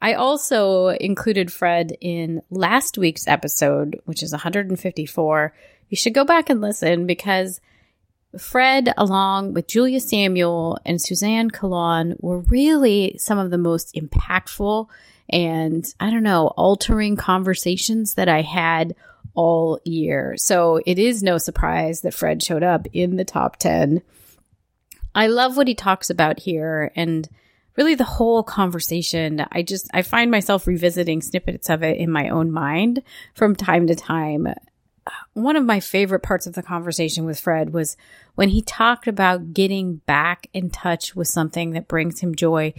[0.00, 5.54] I also included Fred in last week's episode, which is 154.
[5.88, 7.60] You should go back and listen because
[8.38, 14.88] Fred, along with Julia Samuel and Suzanne Colon, were really some of the most impactful
[15.28, 18.94] and I don't know, altering conversations that I had
[19.34, 20.36] all year.
[20.36, 24.02] So it is no surprise that Fred showed up in the top 10.
[25.14, 27.28] I love what he talks about here and
[27.76, 29.44] really the whole conversation.
[29.52, 33.02] I just, I find myself revisiting snippets of it in my own mind
[33.34, 34.48] from time to time.
[35.34, 37.96] One of my favorite parts of the conversation with Fred was
[38.34, 42.74] when he talked about getting back in touch with something that brings him joy,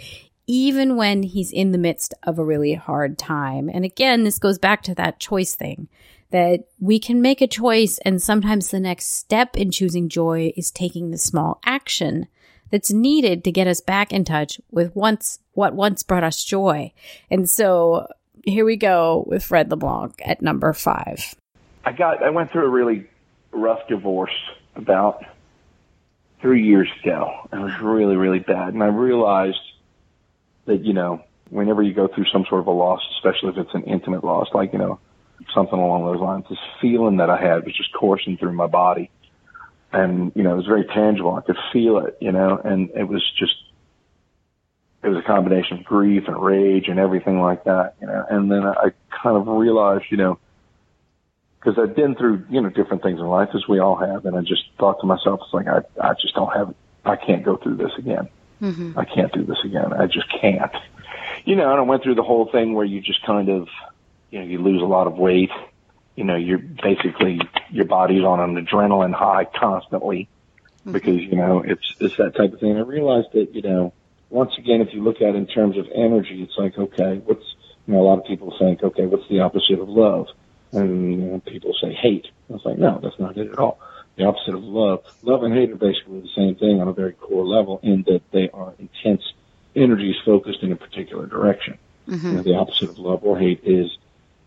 [0.45, 3.69] even when he's in the midst of a really hard time.
[3.69, 5.87] And again, this goes back to that choice thing
[6.31, 10.71] that we can make a choice and sometimes the next step in choosing joy is
[10.71, 12.27] taking the small action
[12.71, 16.91] that's needed to get us back in touch with once what once brought us joy.
[17.29, 18.07] And so
[18.45, 21.35] here we go with Fred LeBlanc at number five.
[21.85, 23.07] I got I went through a really
[23.51, 24.33] rough divorce
[24.75, 25.23] about
[26.41, 27.47] three years ago.
[27.51, 28.73] It was really, really bad.
[28.73, 29.57] And I realized
[30.65, 33.73] that, you know, whenever you go through some sort of a loss, especially if it's
[33.73, 34.99] an intimate loss, like, you know,
[35.53, 36.45] something along those lines.
[36.49, 39.09] This feeling that I had was just coursing through my body.
[39.91, 41.35] And, you know, it was very tangible.
[41.35, 43.55] I could feel it, you know, and it was just,
[45.03, 48.25] it was a combination of grief and rage and everything like that, you know.
[48.29, 48.91] And then I
[49.23, 50.39] kind of realized, you know,
[51.59, 54.25] because I've been through, you know, different things in life as we all have.
[54.25, 56.73] And I just thought to myself, it's like, I, I just don't have,
[57.05, 58.29] I can't go through this again.
[58.61, 58.97] Mm-hmm.
[58.99, 59.93] I can't do this again.
[59.93, 60.71] I just can't.
[61.45, 63.69] You know, and I went through the whole thing where you just kind of,
[64.31, 65.51] you know, you lose a lot of weight.
[66.17, 70.27] You know, you're basically your body's on an adrenaline high constantly
[70.81, 70.91] mm-hmm.
[70.91, 72.75] because you know it's it's that type of thing.
[72.75, 73.93] I realized that you know,
[74.29, 77.45] once again, if you look at it in terms of energy, it's like okay, what's
[77.85, 80.27] you know, a lot of people think, okay, what's the opposite of love?
[80.73, 82.27] And you know, people say hate.
[82.49, 83.79] I was like, no, that's not it at all.
[84.17, 85.03] The opposite of love.
[85.21, 88.23] Love and hate are basically the same thing on a very core level in that
[88.31, 89.21] they are intense
[89.75, 91.77] energies focused in a particular direction.
[92.07, 92.27] Mm-hmm.
[92.27, 93.95] You know, the opposite of love or hate is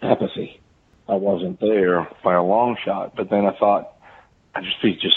[0.02, 0.60] apathy.
[1.10, 3.92] I wasn't there by a long shot, but then I thought
[4.54, 5.16] I'd just be just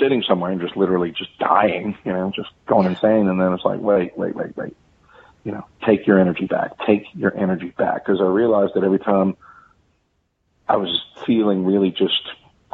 [0.00, 3.28] sitting somewhere and just literally just dying, you know, just going insane.
[3.28, 4.76] And then it's like, wait, wait, wait, wait,
[5.44, 8.06] you know, take your energy back, take your energy back.
[8.06, 9.36] Cause I realized that every time
[10.68, 12.22] I was feeling really just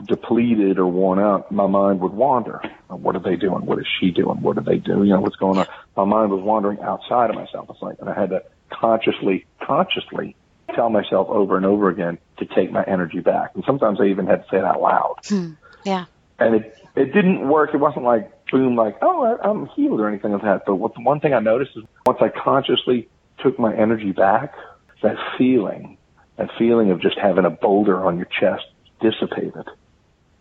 [0.04, 2.60] depleted or worn out, my mind would wander.
[2.88, 3.64] What are they doing?
[3.64, 4.42] What is she doing?
[4.42, 5.04] What do they do?
[5.04, 5.66] You know, what's going on?
[5.96, 7.68] My mind was wandering outside of myself.
[7.70, 10.36] It's like, and I had to consciously, consciously
[10.74, 13.50] tell myself over and over again to take my energy back.
[13.54, 15.16] And sometimes I even had to say it out loud.
[15.26, 15.52] Hmm.
[15.84, 16.06] Yeah.
[16.38, 17.70] And it, it didn't work.
[17.74, 20.62] It wasn't like, boom, like, oh, I, I'm healed or anything like that.
[20.66, 23.08] But what the one thing I noticed is once I consciously
[23.42, 24.54] took my energy back,
[25.02, 25.96] that feeling,
[26.36, 28.64] that feeling of just having a boulder on your chest
[29.00, 29.64] dissipated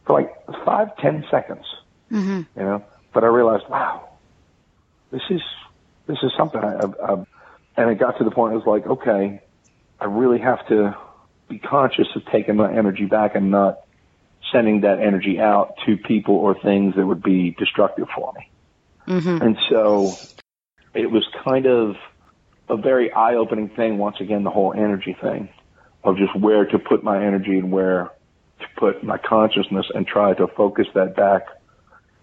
[0.05, 0.33] for like
[0.65, 1.65] five, ten seconds.
[2.11, 2.41] Mm-hmm.
[2.59, 4.09] You know, but I realized, wow,
[5.11, 5.41] this is
[6.07, 6.61] this is something.
[6.61, 7.25] I, I, I,
[7.75, 8.53] and it got to the point.
[8.53, 9.41] I was like, okay,
[9.99, 10.95] I really have to
[11.49, 13.79] be conscious of taking my energy back and not
[14.51, 18.49] sending that energy out to people or things that would be destructive for me.
[19.07, 19.41] Mm-hmm.
[19.41, 20.13] And so
[20.93, 21.95] it was kind of
[22.69, 23.97] a very eye opening thing.
[23.97, 25.49] Once again, the whole energy thing
[26.03, 28.12] of just where to put my energy and where
[28.60, 31.47] to put my consciousness and try to focus that back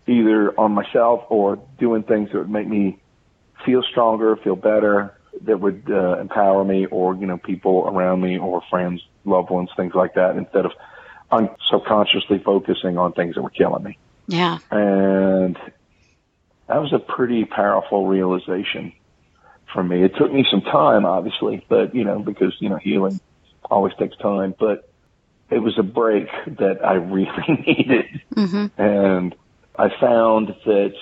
[0.07, 2.99] either on myself or doing things that would make me
[3.65, 8.39] feel stronger, feel better, that would uh, empower me or, you know, people around me
[8.39, 10.73] or friends, loved ones, things like that, instead of
[11.31, 13.99] un- subconsciously focusing on things that were killing me.
[14.27, 14.59] Yeah.
[14.71, 15.57] And
[16.69, 18.93] that was a pretty powerful realization
[19.73, 20.03] for me.
[20.03, 23.21] It took me some time, obviously, but, you know, because, you know, healing
[23.71, 24.89] always takes time, but
[25.51, 28.07] it was a break that I really needed.
[28.35, 28.81] Mm-hmm.
[28.81, 29.35] And
[29.77, 30.95] I found that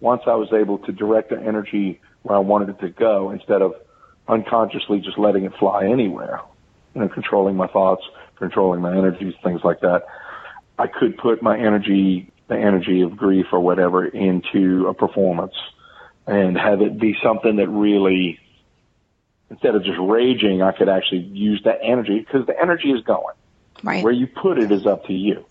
[0.00, 3.62] once I was able to direct the energy where I wanted it to go instead
[3.62, 3.74] of
[4.26, 6.40] unconsciously just letting it fly anywhere,
[6.94, 8.02] you know, controlling my thoughts,
[8.36, 10.04] controlling my energies, things like that.
[10.78, 15.54] I could put my energy, the energy of grief or whatever into a performance
[16.26, 18.38] and have it be something that really,
[19.50, 23.34] instead of just raging, I could actually use that energy because the energy is going.
[23.82, 24.04] Right.
[24.04, 25.46] Where you put it is up to you.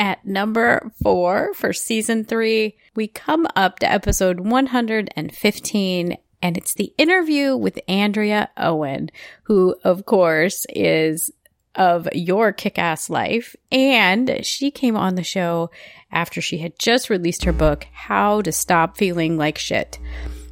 [0.00, 6.94] At number four for season three, we come up to episode 115, and it's the
[6.96, 9.10] interview with Andrea Owen,
[9.42, 11.30] who, of course, is
[11.74, 13.54] of your kick ass life.
[13.70, 15.70] And she came on the show
[16.10, 19.98] after she had just released her book, How to Stop Feeling Like Shit,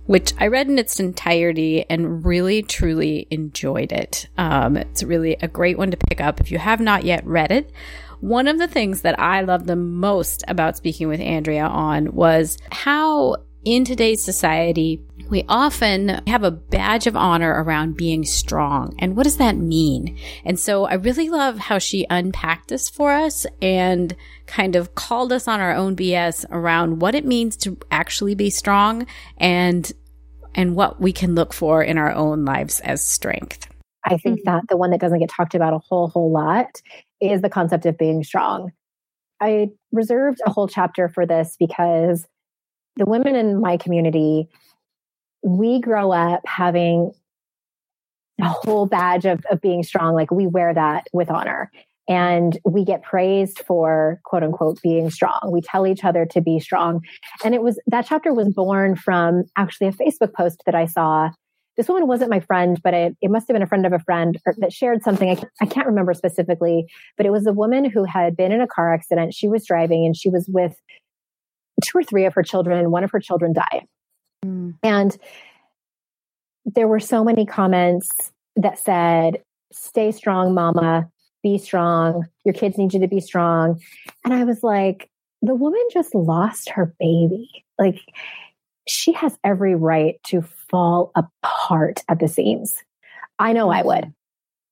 [0.04, 4.28] which I read in its entirety and really, truly enjoyed it.
[4.36, 7.50] Um, it's really a great one to pick up if you have not yet read
[7.50, 7.72] it.
[8.20, 12.58] One of the things that I love the most about speaking with Andrea on was
[12.72, 18.94] how in today's society, we often have a badge of honor around being strong.
[18.98, 20.18] And what does that mean?
[20.44, 25.32] And so I really love how she unpacked this for us and kind of called
[25.32, 29.92] us on our own BS around what it means to actually be strong and
[30.54, 33.68] and what we can look for in our own lives as strength.
[34.04, 34.56] I think mm-hmm.
[34.56, 36.80] that the one that doesn't get talked about a whole whole lot
[37.20, 38.72] is the concept of being strong.
[39.40, 42.26] I reserved a whole chapter for this because
[42.96, 44.48] the women in my community
[45.42, 47.12] we grow up having
[48.40, 50.14] a whole badge of, of being strong.
[50.14, 51.70] Like we wear that with honor
[52.08, 55.50] and we get praised for quote unquote being strong.
[55.50, 57.02] We tell each other to be strong.
[57.44, 61.30] And it was that chapter was born from actually a Facebook post that I saw.
[61.78, 64.00] This woman wasn't my friend, but it, it must have been a friend of a
[64.00, 65.30] friend that shared something.
[65.30, 66.86] I, I can't remember specifically,
[67.16, 69.32] but it was a woman who had been in a car accident.
[69.32, 70.74] She was driving and she was with
[71.84, 72.90] two or three of her children.
[72.90, 73.86] One of her children died.
[74.44, 74.74] Mm.
[74.82, 75.16] And
[76.66, 78.10] there were so many comments
[78.56, 79.40] that said,
[79.72, 81.08] stay strong, mama,
[81.44, 82.26] be strong.
[82.44, 83.80] Your kids need you to be strong.
[84.24, 85.08] And I was like,
[85.42, 87.48] the woman just lost her baby.
[87.78, 88.00] Like,
[88.88, 92.74] she has every right to fall apart at the seams.
[93.38, 94.12] I know I would.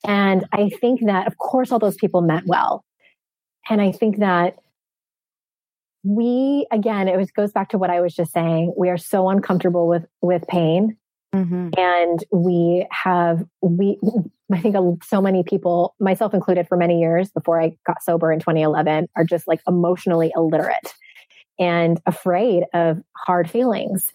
[0.07, 2.85] And I think that, of course, all those people meant well.
[3.69, 4.57] And I think that
[6.07, 9.29] we again it was goes back to what i was just saying we are so
[9.29, 10.97] uncomfortable with with pain
[11.35, 11.71] mm-hmm.
[11.77, 13.99] and we have we
[14.53, 18.39] i think so many people myself included for many years before i got sober in
[18.39, 20.95] 2011 are just like emotionally illiterate
[21.59, 24.13] and afraid of hard feelings.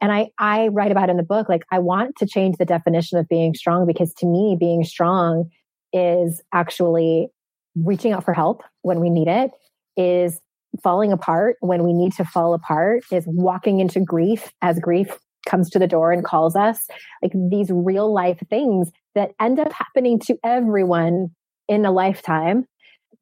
[0.00, 3.18] And i i write about in the book like i want to change the definition
[3.18, 5.50] of being strong because to me being strong
[5.92, 7.30] is actually
[7.74, 9.50] reaching out for help when we need it
[9.96, 10.40] is
[10.84, 15.70] falling apart when we need to fall apart is walking into grief as grief comes
[15.70, 16.86] to the door and calls us.
[17.22, 21.30] Like these real life things that end up happening to everyone
[21.68, 22.66] in a lifetime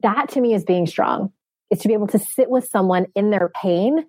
[0.03, 1.33] that to me is being strong
[1.71, 4.07] is to be able to sit with someone in their pain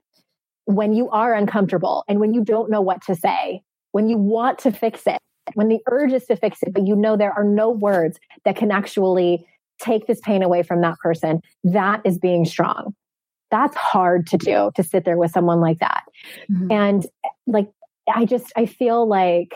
[0.65, 4.59] when you are uncomfortable and when you don't know what to say when you want
[4.59, 5.19] to fix it
[5.53, 8.55] when the urge is to fix it but you know there are no words that
[8.55, 9.45] can actually
[9.81, 12.93] take this pain away from that person that is being strong
[13.49, 16.03] that's hard to do to sit there with someone like that.
[16.51, 16.71] Mm-hmm.
[16.71, 17.05] And
[17.45, 17.69] like,
[18.13, 19.53] I just, I feel like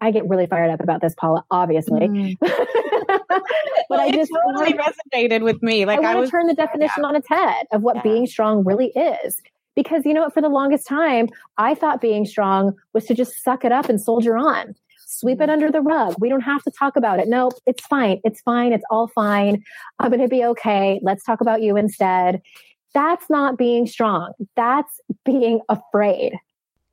[0.00, 2.00] I get really fired up about this, Paula, obviously.
[2.00, 2.36] Mm.
[3.28, 3.42] but
[3.90, 5.84] well, I just totally resonated with me.
[5.84, 7.08] Like I, I was turn the definition yeah.
[7.08, 8.02] on its head of what yeah.
[8.02, 9.40] being strong really is.
[9.74, 13.42] Because you know what, for the longest time, I thought being strong was to just
[13.42, 14.74] suck it up and soldier on.
[15.06, 15.52] Sweep it mm-hmm.
[15.52, 16.16] under the rug.
[16.18, 17.28] We don't have to talk about it.
[17.28, 18.20] No, it's fine.
[18.24, 18.72] It's fine.
[18.72, 19.62] It's all fine.
[19.98, 21.00] I'm going to be okay.
[21.02, 22.42] Let's talk about you instead.
[22.92, 24.32] That's not being strong.
[24.56, 26.32] That's being afraid.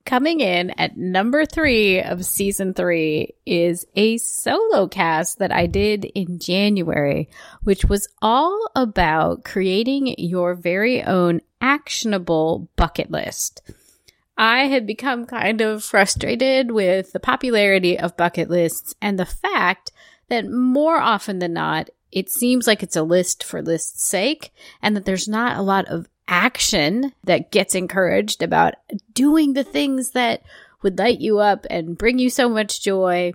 [0.06, 6.06] Coming in at number three of season three is a solo cast that I did
[6.06, 7.28] in January,
[7.64, 13.64] which was all about creating your very own actionable bucket list.
[14.38, 19.92] I had become kind of frustrated with the popularity of bucket lists and the fact
[20.30, 24.96] that more often than not, it seems like it's a list for list's sake and
[24.96, 28.76] that there's not a lot of action that gets encouraged about
[29.14, 30.42] doing the things that
[30.82, 33.34] would light you up and bring you so much joy.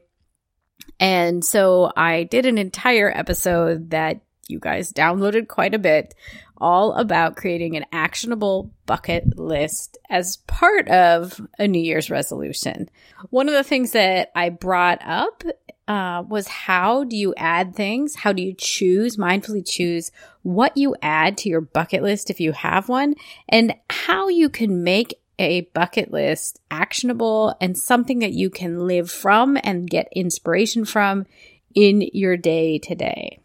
[0.98, 4.20] And so I did an entire episode that
[4.50, 6.14] you guys downloaded quite a bit
[6.58, 12.90] all about creating an actionable bucket list as part of a New Year's resolution.
[13.30, 15.42] One of the things that I brought up
[15.88, 18.14] uh, was how do you add things?
[18.14, 22.52] How do you choose, mindfully choose what you add to your bucket list if you
[22.52, 23.14] have one,
[23.48, 29.10] and how you can make a bucket list actionable and something that you can live
[29.10, 31.26] from and get inspiration from
[31.74, 33.39] in your day to day.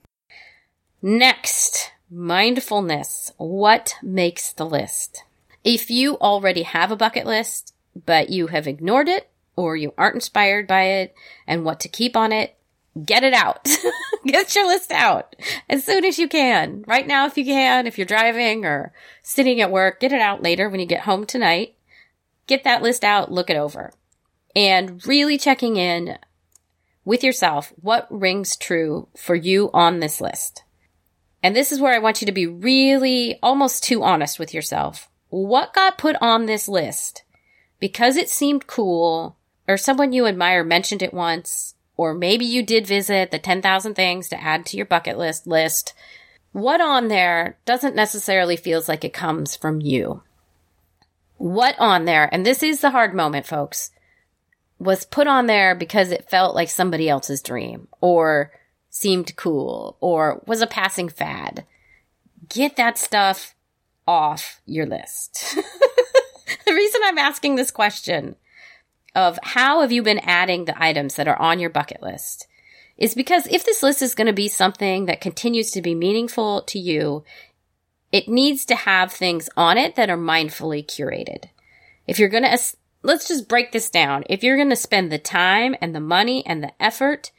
[1.07, 3.31] Next, mindfulness.
[3.37, 5.23] What makes the list?
[5.63, 7.75] If you already have a bucket list,
[8.07, 11.13] but you have ignored it or you aren't inspired by it
[11.45, 12.57] and what to keep on it,
[13.05, 13.69] get it out.
[14.25, 15.35] get your list out
[15.69, 16.83] as soon as you can.
[16.87, 18.91] Right now, if you can, if you're driving or
[19.21, 21.75] sitting at work, get it out later when you get home tonight.
[22.47, 23.93] Get that list out, look it over.
[24.55, 26.17] And really checking in
[27.03, 30.63] with yourself what rings true for you on this list.
[31.45, 35.11] And this is where I want you to be really almost too honest with yourself.
[35.29, 37.21] What got put on this list?
[37.79, 39.37] Because it seemed cool,
[39.67, 44.27] or someone you admire mentioned it once, or maybe you did visit the 10,000 things
[44.29, 45.93] to add to your bucket list list.
[46.51, 50.23] What on there doesn't necessarily feels like it comes from you.
[51.37, 53.91] What on there, and this is the hard moment, folks.
[54.79, 58.51] was put on there because it felt like somebody else's dream or
[58.95, 61.65] seemed cool or was a passing fad.
[62.47, 63.53] Get that stuff
[64.07, 65.55] off your list.
[66.65, 68.37] the reason I'm asking this question
[69.13, 72.47] of how have you been adding the items that are on your bucket list
[72.97, 76.61] is because if this list is going to be something that continues to be meaningful
[76.61, 77.25] to you,
[78.13, 81.49] it needs to have things on it that are mindfully curated.
[82.07, 82.57] If you're going to,
[83.03, 84.23] let's just break this down.
[84.29, 87.31] If you're going to spend the time and the money and the effort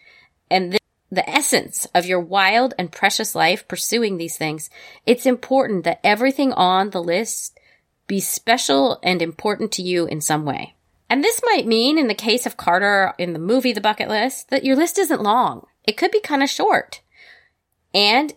[0.51, 0.79] and the,
[1.11, 4.71] the essence of your wild and precious life pursuing these things,
[5.05, 7.59] it's important that everything on the list
[8.07, 10.75] be special and important to you in some way.
[11.09, 14.51] And this might mean, in the case of Carter in the movie The Bucket List,
[14.51, 15.67] that your list isn't long.
[15.85, 17.01] It could be kind of short.
[17.95, 18.35] And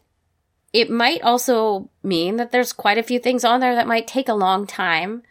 [0.71, 4.29] it might also mean that there's quite a few things on there that might take
[4.29, 5.23] a long time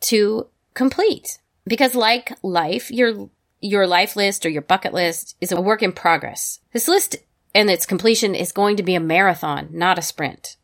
[0.00, 1.38] to complete.
[1.66, 5.92] Because like life, your your life list or your bucket list is a work in
[5.92, 6.60] progress.
[6.72, 7.16] This list
[7.54, 10.56] and its completion is going to be a marathon, not a sprint.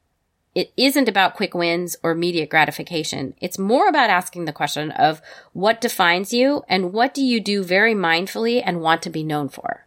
[0.54, 3.34] It isn't about quick wins or immediate gratification.
[3.40, 5.20] It's more about asking the question of
[5.52, 9.48] what defines you and what do you do very mindfully and want to be known
[9.48, 9.84] for.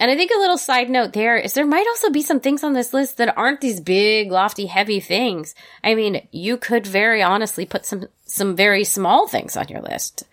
[0.00, 2.64] And I think a little side note there is there might also be some things
[2.64, 5.54] on this list that aren't these big, lofty, heavy things.
[5.84, 10.24] I mean, you could very honestly put some, some very small things on your list.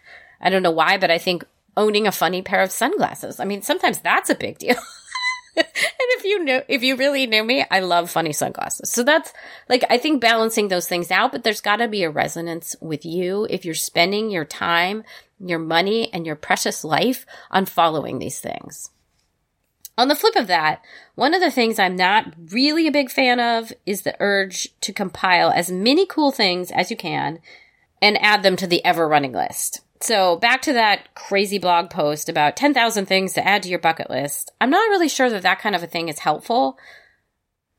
[0.41, 1.45] I don't know why, but I think
[1.77, 3.39] owning a funny pair of sunglasses.
[3.39, 4.75] I mean, sometimes that's a big deal.
[5.55, 8.89] and if you know, if you really knew me, I love funny sunglasses.
[8.89, 9.33] So that's
[9.69, 13.05] like, I think balancing those things out, but there's got to be a resonance with
[13.05, 15.03] you if you're spending your time,
[15.39, 18.91] your money, and your precious life on following these things.
[19.97, 20.81] On the flip of that,
[21.15, 24.93] one of the things I'm not really a big fan of is the urge to
[24.93, 27.39] compile as many cool things as you can
[28.01, 29.81] and add them to the ever running list.
[30.03, 34.09] So back to that crazy blog post about 10,000 things to add to your bucket
[34.09, 34.51] list.
[34.59, 36.77] I'm not really sure that that kind of a thing is helpful,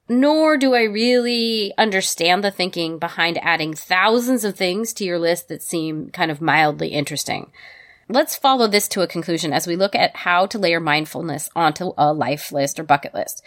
[0.08, 5.48] nor do I really understand the thinking behind adding thousands of things to your list
[5.48, 7.50] that seem kind of mildly interesting.
[8.08, 11.92] Let's follow this to a conclusion as we look at how to layer mindfulness onto
[11.96, 13.42] a life list or bucket list.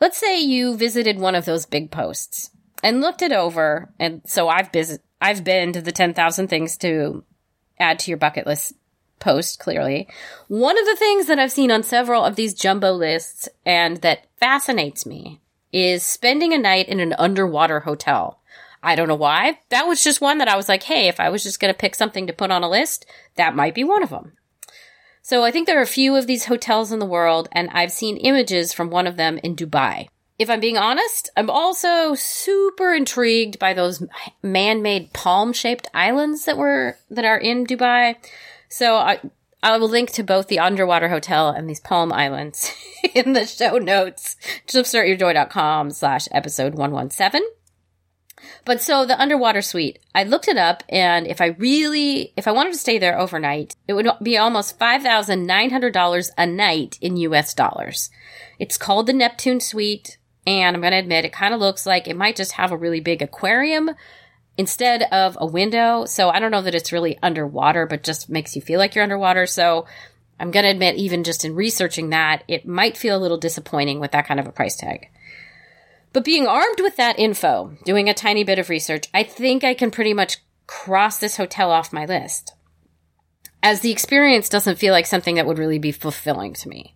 [0.00, 2.50] Let's say you visited one of those big posts
[2.82, 3.92] and looked it over.
[3.98, 7.24] And so I've visit, I've been to the 10,000 things to
[7.80, 8.74] add to your bucket list
[9.18, 10.08] post, clearly.
[10.46, 14.26] One of the things that I've seen on several of these jumbo lists and that
[14.38, 15.40] fascinates me
[15.72, 18.40] is spending a night in an underwater hotel.
[18.82, 19.58] I don't know why.
[19.70, 21.78] That was just one that I was like, hey, if I was just going to
[21.78, 24.32] pick something to put on a list, that might be one of them.
[25.20, 27.92] So I think there are a few of these hotels in the world, and I've
[27.92, 30.08] seen images from one of them in Dubai.
[30.38, 34.02] If I'm being honest, I'm also super intrigued by those
[34.42, 38.14] man-made palm-shaped islands that were that are in Dubai.
[38.68, 39.20] So I
[39.62, 42.72] I will link to both the underwater hotel and these palm islands
[43.14, 44.36] in the show notes.
[44.68, 47.42] Jumpstartyourjoy.com slash episode 117.
[48.64, 52.52] But so the underwater suite, I looked it up and if I really, if I
[52.52, 58.10] wanted to stay there overnight, it would be almost $5,900 a night in US dollars.
[58.58, 60.17] It's called the Neptune Suite.
[60.48, 62.76] And I'm going to admit, it kind of looks like it might just have a
[62.76, 63.90] really big aquarium
[64.56, 66.06] instead of a window.
[66.06, 69.04] So I don't know that it's really underwater, but just makes you feel like you're
[69.04, 69.44] underwater.
[69.44, 69.84] So
[70.40, 74.00] I'm going to admit, even just in researching that, it might feel a little disappointing
[74.00, 75.10] with that kind of a price tag.
[76.14, 79.74] But being armed with that info, doing a tiny bit of research, I think I
[79.74, 82.54] can pretty much cross this hotel off my list.
[83.62, 86.94] As the experience doesn't feel like something that would really be fulfilling to me.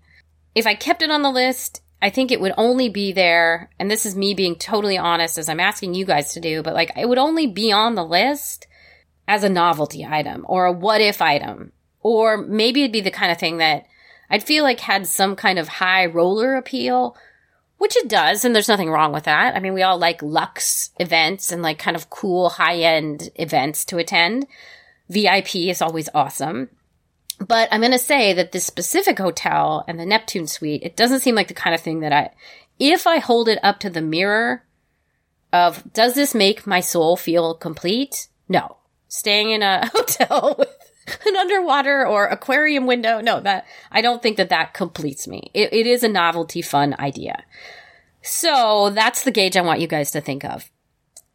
[0.54, 3.88] If I kept it on the list, I think it would only be there, and
[3.88, 6.90] this is me being totally honest as I'm asking you guys to do, but like
[6.96, 8.66] it would only be on the list
[9.28, 11.70] as a novelty item or a what if item.
[12.00, 13.86] Or maybe it'd be the kind of thing that
[14.28, 17.16] I'd feel like had some kind of high roller appeal,
[17.78, 19.54] which it does, and there's nothing wrong with that.
[19.54, 23.84] I mean, we all like luxe events and like kind of cool high end events
[23.84, 24.48] to attend.
[25.08, 26.68] VIP is always awesome.
[27.46, 31.20] But I'm going to say that this specific hotel and the Neptune suite, it doesn't
[31.20, 32.30] seem like the kind of thing that I,
[32.78, 34.64] if I hold it up to the mirror
[35.52, 38.28] of, does this make my soul feel complete?
[38.48, 38.76] No.
[39.08, 40.68] Staying in a hotel with
[41.26, 45.50] an underwater or aquarium window, no, that, I don't think that that completes me.
[45.52, 47.42] it, it is a novelty fun idea.
[48.22, 50.70] So that's the gauge I want you guys to think of.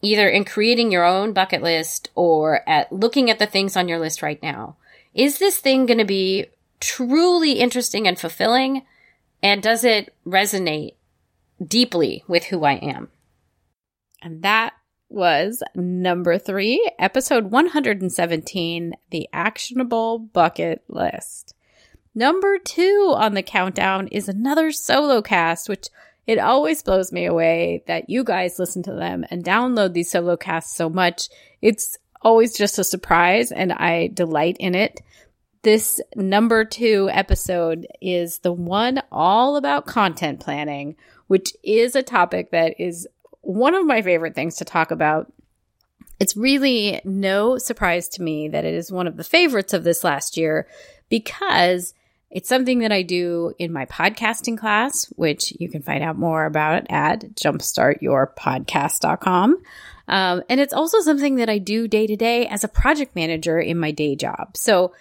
[0.02, 4.00] Either in creating your own bucket list or at looking at the things on your
[4.00, 4.78] list right now
[5.18, 6.46] is this thing going to be
[6.80, 8.84] truly interesting and fulfilling?
[9.42, 10.94] And does it resonate
[11.62, 13.10] deeply with who I am?
[14.22, 14.74] And that
[15.10, 21.56] was number three, episode 117, The Actionable Bucket List.
[22.14, 25.88] Number two on the countdown is another solo cast, which
[26.28, 30.38] it always blows me away that you guys listen to them and download these solo
[30.38, 31.30] casts so much.
[31.62, 35.02] It's always just a surprise and I delight in it.
[35.64, 40.96] This number two episode is the one all about content planning,
[41.28, 43.08] which is a topic that is
[43.42, 45.32] one of my favorite things to talk about.
[46.20, 50.04] It's really no surprise to me that it is one of the favorites of this
[50.04, 50.68] last year
[51.10, 51.94] because
[52.30, 56.46] it's something that I do in my podcasting class, which you can find out more
[56.46, 59.58] about at jumpstartyourpodcast.com.
[60.10, 63.60] Um, and it's also something that I do day to day as a project manager
[63.60, 64.58] in my day job.
[64.58, 64.94] So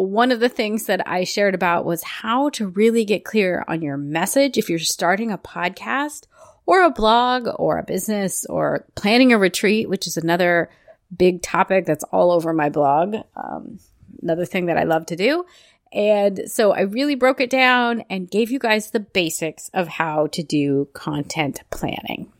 [0.00, 3.82] one of the things that I shared about was how to really get clear on
[3.82, 6.26] your message if you're starting a podcast
[6.66, 10.70] or a blog or a business or planning a retreat, which is another
[11.16, 13.16] big topic that's all over my blog.
[13.36, 13.78] Um,
[14.22, 15.44] another thing that I love to do.
[15.92, 20.28] And so I really broke it down and gave you guys the basics of how
[20.28, 22.32] to do content planning.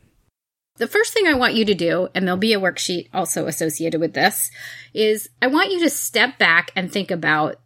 [0.83, 4.01] The first thing I want you to do, and there'll be a worksheet also associated
[4.01, 4.51] with this,
[4.93, 7.61] is I want you to step back and think about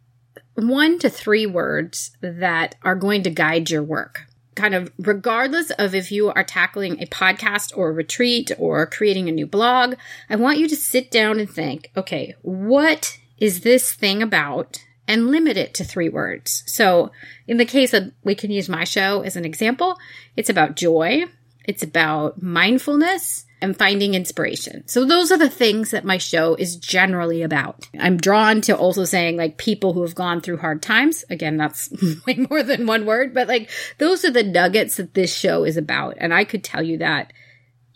[0.54, 4.26] one to three words that are going to guide your work.
[4.54, 9.28] Kind of regardless of if you are tackling a podcast or a retreat or creating
[9.28, 9.96] a new blog,
[10.30, 15.32] I want you to sit down and think, okay, what is this thing about and
[15.32, 16.62] limit it to three words.
[16.66, 17.10] So,
[17.48, 19.98] in the case of we can use my show as an example,
[20.36, 21.24] it's about joy,
[21.68, 24.86] it's about mindfulness, and finding inspiration.
[24.86, 27.88] So, those are the things that my show is generally about.
[27.98, 31.24] I'm drawn to also saying like people who have gone through hard times.
[31.30, 31.90] Again, that's
[32.26, 35.76] way more than one word, but like those are the nuggets that this show is
[35.76, 36.16] about.
[36.18, 37.32] And I could tell you that,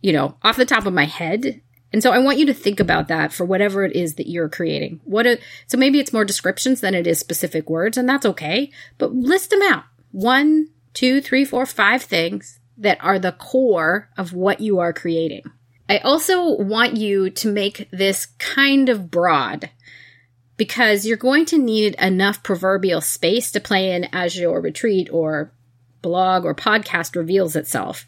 [0.00, 1.60] you know, off the top of my head
[1.92, 4.48] and so I want you to think about that for whatever it is that you're
[4.48, 5.00] creating.
[5.04, 8.70] What a, so maybe it's more descriptions than it is specific words, and that's okay.
[8.96, 9.84] But list them out.
[10.10, 15.44] One, two, three, four, five things that are the core of what you are creating.
[15.88, 19.70] I also want you to make this kind of broad
[20.56, 25.52] because you're going to need enough proverbial space to play in as your retreat or
[26.02, 28.06] blog or podcast reveals itself.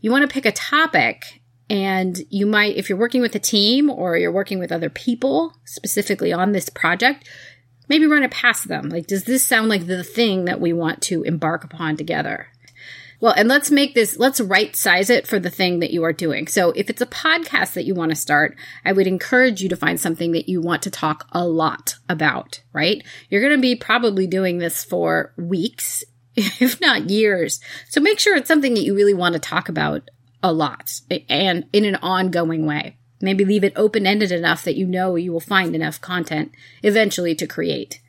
[0.00, 1.40] You want to pick a topic
[1.70, 5.54] and you might, if you're working with a team or you're working with other people
[5.64, 7.28] specifically on this project,
[7.88, 8.88] maybe run it past them.
[8.88, 12.48] Like, does this sound like the thing that we want to embark upon together?
[13.20, 16.12] Well, and let's make this, let's right size it for the thing that you are
[16.12, 16.46] doing.
[16.46, 19.76] So if it's a podcast that you want to start, I would encourage you to
[19.76, 23.02] find something that you want to talk a lot about, right?
[23.28, 26.04] You're going to be probably doing this for weeks,
[26.36, 27.60] if not years.
[27.88, 30.08] So make sure it's something that you really want to talk about
[30.40, 32.98] a lot and in an ongoing way.
[33.20, 36.52] Maybe leave it open ended enough that you know you will find enough content
[36.84, 38.00] eventually to create.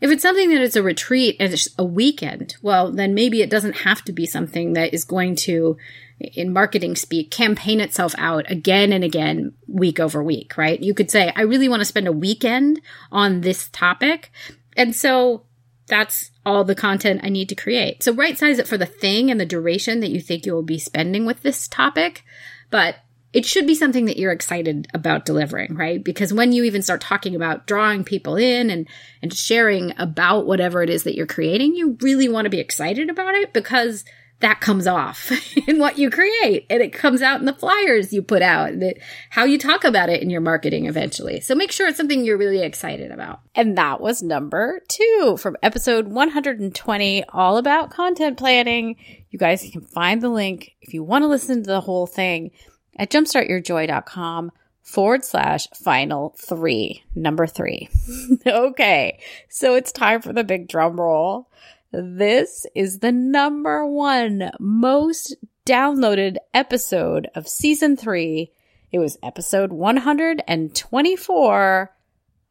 [0.00, 3.50] If it's something that is a retreat and it's a weekend, well, then maybe it
[3.50, 5.76] doesn't have to be something that is going to,
[6.20, 10.80] in marketing speak, campaign itself out again and again, week over week, right?
[10.80, 12.80] You could say, I really want to spend a weekend
[13.10, 14.30] on this topic.
[14.76, 15.44] And so
[15.88, 18.02] that's all the content I need to create.
[18.02, 20.62] So right size it for the thing and the duration that you think you will
[20.62, 22.24] be spending with this topic,
[22.70, 22.96] but
[23.32, 26.02] it should be something that you're excited about delivering, right?
[26.02, 28.88] Because when you even start talking about drawing people in and
[29.22, 33.10] and sharing about whatever it is that you're creating, you really want to be excited
[33.10, 34.04] about it because
[34.40, 35.32] that comes off
[35.68, 38.94] in what you create and it comes out in the flyers you put out and
[39.30, 41.40] how you talk about it in your marketing eventually.
[41.40, 43.40] So make sure it's something you're really excited about.
[43.54, 48.96] And that was number two from episode 120, all about content planning.
[49.30, 52.50] You guys can find the link if you want to listen to the whole thing
[52.96, 57.88] at jumpstartyourjoy.com forward slash final three, number three.
[58.46, 59.18] okay.
[59.48, 61.48] So it's time for the big drum roll.
[61.92, 65.36] This is the number one most
[65.66, 68.52] downloaded episode of season three.
[68.92, 71.92] It was episode 124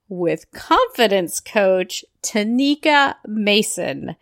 [0.10, 4.16] with confidence coach Tanika Mason.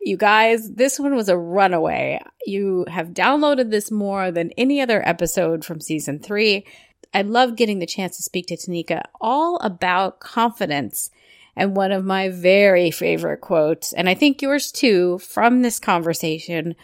[0.00, 2.20] You guys, this one was a runaway.
[2.46, 6.64] You have downloaded this more than any other episode from season three.
[7.12, 11.10] I love getting the chance to speak to Tanika all about confidence
[11.56, 16.76] and one of my very favorite quotes, and I think yours too, from this conversation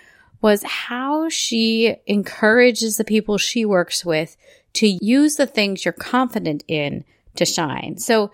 [0.42, 4.36] was how she encourages the people she works with
[4.74, 7.04] to use the things you're confident in
[7.36, 7.96] to shine.
[7.98, 8.32] So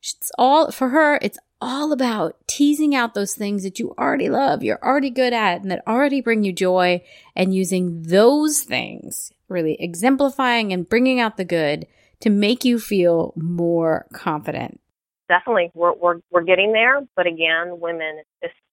[0.00, 4.62] it's all for her, it's all about teasing out those things that you already love,
[4.62, 7.02] you're already good at, and that already bring you joy,
[7.34, 11.86] and using those things really exemplifying and bringing out the good
[12.20, 14.80] to make you feel more confident?
[15.28, 18.22] Definitely, we're we're we're getting there, but again, women,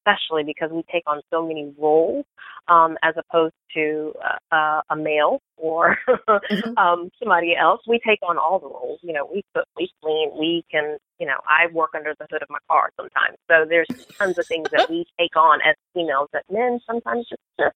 [0.05, 2.25] especially because we take on so many roles,
[2.67, 4.13] um, as opposed to
[4.51, 6.77] uh, a male or mm-hmm.
[6.77, 8.99] um, somebody else, we take on all the roles.
[9.01, 10.97] You know, we cook, we clean, we can.
[11.19, 13.87] You know, I work under the hood of my car sometimes, so there's
[14.17, 17.75] tons of things that we take on as females that men sometimes just, just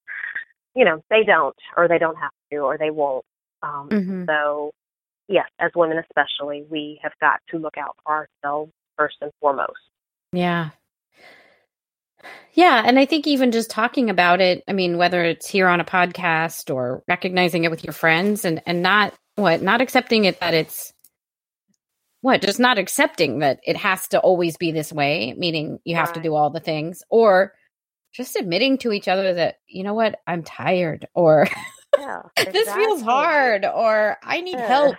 [0.75, 3.23] you know, they don't, or they don't have to, or they won't.
[3.63, 4.25] Um, mm-hmm.
[4.27, 4.71] So
[5.27, 9.79] yes, as women especially, we have got to look out for ourselves first and foremost.
[10.33, 10.69] Yeah.
[12.53, 12.81] Yeah.
[12.85, 15.85] And I think even just talking about it, I mean, whether it's here on a
[15.85, 20.53] podcast or recognizing it with your friends and, and not what, not accepting it that
[20.53, 20.93] it's
[22.21, 26.07] what, just not accepting that it has to always be this way, meaning you have
[26.09, 26.15] right.
[26.15, 27.53] to do all the things, or
[28.11, 31.47] just admitting to each other that, you know what, I'm tired or
[31.97, 32.51] yeah, exactly.
[32.59, 34.67] this feels hard or I need yeah.
[34.67, 34.95] help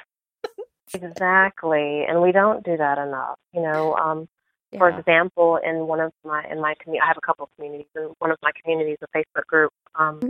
[0.94, 3.38] Exactly, and we don't do that enough.
[3.52, 4.28] You know, um,
[4.72, 4.78] yeah.
[4.78, 7.86] for example, in one of my in my community, I have a couple of communities.
[7.96, 10.28] In one of my communities, a Facebook group, um, mm-hmm.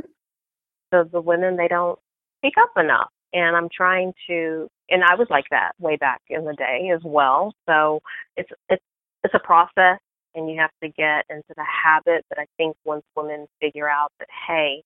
[0.92, 1.98] so the women they don't
[2.38, 4.68] speak up enough, and I'm trying to.
[4.90, 7.52] And I was like that way back in the day as well.
[7.68, 8.00] So
[8.36, 8.82] it's it's
[9.24, 9.98] it's a process,
[10.34, 12.24] and you have to get into the habit.
[12.28, 14.82] But I think once women figure out that hey,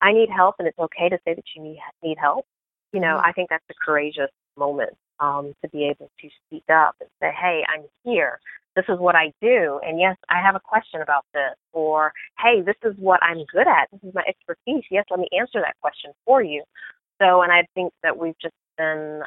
[0.00, 2.46] I need help, and it's okay to say that you need need help.
[2.92, 3.26] You know, mm-hmm.
[3.26, 7.30] I think that's a courageous moment um, to be able to speak up and say,
[7.40, 8.40] hey, I'm here.
[8.74, 9.80] This is what I do.
[9.82, 11.54] And yes, I have a question about this.
[11.72, 13.88] Or, hey, this is what I'm good at.
[13.92, 14.84] This is my expertise.
[14.90, 16.62] Yes, let me answer that question for you.
[17.20, 19.22] So, and I think that we've just been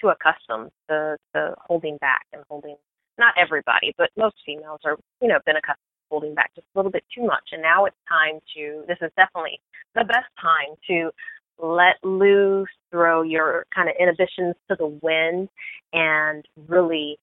[0.00, 2.76] too accustomed to, to holding back and holding,
[3.18, 6.78] not everybody, but most females are, you know, been accustomed to holding back just a
[6.78, 7.50] little bit too much.
[7.52, 9.60] And now it's time to, this is definitely
[9.94, 11.10] the best time to
[11.58, 15.48] let loose, throw your kind of inhibitions to the wind,
[15.92, 17.18] and really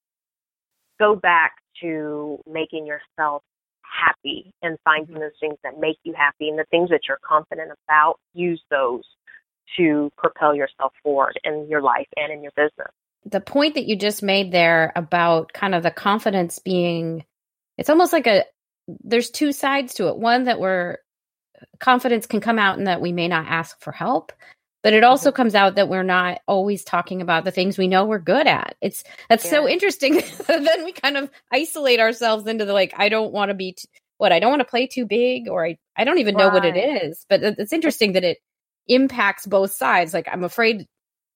[0.99, 3.43] go back to making yourself
[3.83, 5.21] happy and finding mm-hmm.
[5.21, 9.03] those things that make you happy and the things that you're confident about, use those
[9.77, 12.91] to propel yourself forward in your life and in your business.
[13.25, 17.25] The point that you just made there about kind of the confidence being,
[17.77, 18.45] it's almost like a,
[19.03, 20.17] there's two sides to it.
[20.17, 20.97] One that we're
[21.79, 24.31] confidence can come out in that we may not ask for help
[24.83, 28.05] but it also comes out that we're not always talking about the things we know
[28.05, 28.75] we're good at.
[28.81, 29.51] It's that's yeah.
[29.51, 30.21] so interesting.
[30.47, 33.87] Then we kind of isolate ourselves into the like i don't want to be t-
[34.17, 36.47] what i don't want to play too big or i, I don't even right.
[36.47, 37.25] know what it is.
[37.29, 38.39] But it's interesting that it
[38.87, 40.13] impacts both sides.
[40.13, 40.85] Like i'm afraid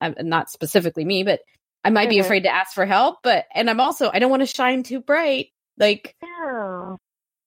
[0.01, 1.39] i'm not specifically me but
[1.83, 2.09] i might mm-hmm.
[2.09, 4.83] be afraid to ask for help but and i'm also i don't want to shine
[4.83, 5.47] too bright.
[5.77, 6.95] Like yeah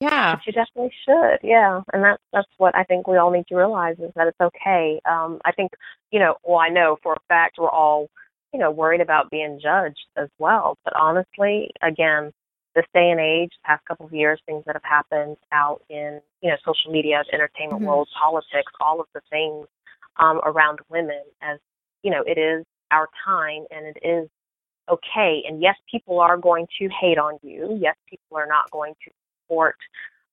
[0.00, 0.34] yeah.
[0.36, 1.38] But you definitely should.
[1.42, 1.80] Yeah.
[1.92, 5.00] And that's that's what I think we all need to realize is that it's okay.
[5.08, 5.72] Um I think,
[6.10, 8.08] you know, well I know for a fact we're all,
[8.52, 10.76] you know, worried about being judged as well.
[10.84, 12.32] But honestly, again,
[12.74, 16.20] this day and age, the past couple of years, things that have happened out in,
[16.42, 17.88] you know, social media, entertainment mm-hmm.
[17.88, 19.66] world, politics, all of the things
[20.18, 21.58] um around women as,
[22.02, 24.28] you know, it is our time and it is
[24.90, 25.42] okay.
[25.48, 27.78] And yes, people are going to hate on you.
[27.80, 29.10] Yes, people are not going to
[29.46, 29.76] support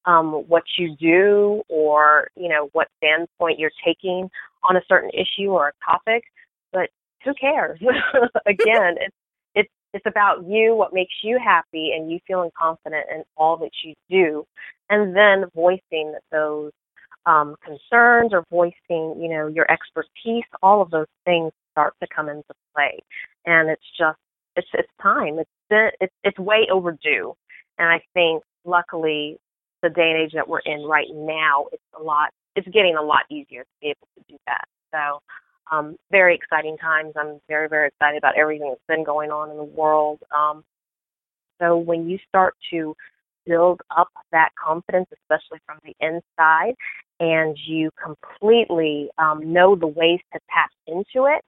[0.05, 4.29] um, what you do or you know what standpoint you're taking
[4.69, 6.23] on a certain issue or a topic
[6.71, 6.89] but
[7.23, 7.79] who cares?
[8.45, 9.15] Again it's
[9.55, 13.71] it's it's about you what makes you happy and you feeling confident in all that
[13.83, 14.45] you do.
[14.89, 16.71] And then voicing those
[17.25, 22.27] um, concerns or voicing you know your expertise all of those things start to come
[22.27, 22.43] into
[22.75, 22.99] play.
[23.45, 24.17] And it's just
[24.55, 25.39] it's it's time.
[25.39, 27.33] It's it's it's way overdue.
[27.79, 29.37] And i think luckily,
[29.81, 32.29] the day and age that we're in right now, it's a lot.
[32.55, 34.65] It's getting a lot easier to be able to do that.
[34.91, 35.19] So,
[35.71, 37.13] um, very exciting times.
[37.15, 40.19] I'm very, very excited about everything that's been going on in the world.
[40.35, 40.63] Um,
[41.59, 42.95] so when you start to
[43.45, 46.75] build up that confidence, especially from the inside,
[47.19, 51.41] and you completely um, know the ways to tap into it,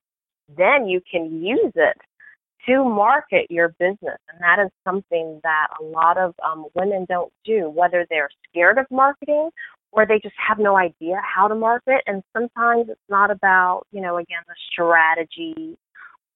[0.55, 1.97] then you can use it
[2.67, 4.19] to market your business.
[4.29, 8.77] And that is something that a lot of um, women don't do, whether they're scared
[8.77, 9.49] of marketing
[9.91, 12.01] or they just have no idea how to market.
[12.05, 15.77] And sometimes it's not about, you know, again, the strategy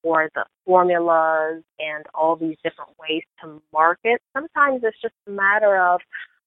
[0.01, 4.21] or the formulas and all these different ways to market.
[4.33, 5.99] Sometimes it's just a matter of,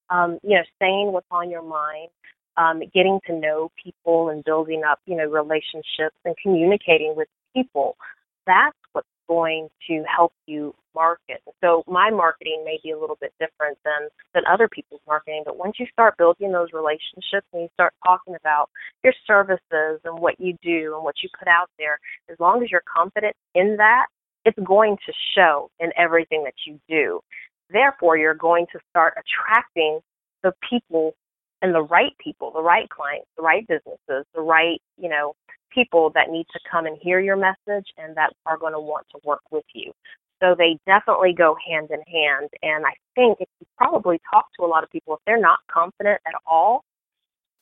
[0.08, 2.08] um, you know, saying what's on your mind,
[2.56, 7.96] um, getting to know people and building up, you know, relationships and communicating with people.
[8.46, 8.76] That's
[9.28, 11.40] going to help you market.
[11.62, 15.58] So my marketing may be a little bit different than than other people's marketing, but
[15.58, 18.68] once you start building those relationships and you start talking about
[19.02, 21.98] your services and what you do and what you put out there,
[22.30, 24.06] as long as you're confident in that,
[24.44, 27.20] it's going to show in everything that you do.
[27.70, 30.00] Therefore, you're going to start attracting
[30.42, 31.14] the people
[31.62, 35.34] and the right people, the right clients, the right businesses, the right, you know,
[35.72, 39.06] people that need to come and hear your message and that are going to want
[39.12, 39.92] to work with you.
[40.42, 42.50] So they definitely go hand in hand.
[42.62, 45.60] And I think if you probably talk to a lot of people, if they're not
[45.72, 46.82] confident at all,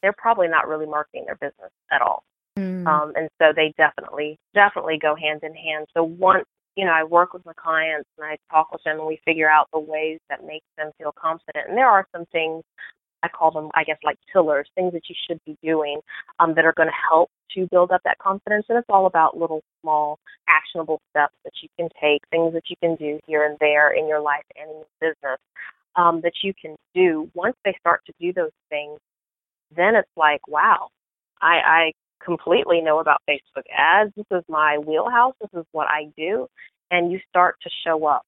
[0.03, 2.25] they're probably not really marketing their business at all.
[2.59, 2.87] Mm.
[2.87, 5.87] Um, and so they definitely, definitely go hand in hand.
[5.95, 9.07] So once, you know, I work with my clients and I talk with them and
[9.07, 11.69] we figure out the ways that make them feel confident.
[11.69, 12.65] And there are some things
[13.23, 16.01] I call them, I guess, like pillars, things that you should be doing
[16.39, 18.67] um, that are going to help to build up that confidence.
[18.69, 20.19] And it's all about little, small,
[20.49, 24.09] actionable steps that you can take, things that you can do here and there in
[24.09, 25.39] your life and in your business
[25.97, 27.31] um, that you can do.
[27.35, 28.99] Once they start to do those things,
[29.75, 30.89] then it's like, wow,
[31.41, 31.93] I, I
[32.25, 34.13] completely know about Facebook ads.
[34.17, 35.35] This is my wheelhouse.
[35.41, 36.47] This is what I do.
[36.91, 38.23] And you start to show up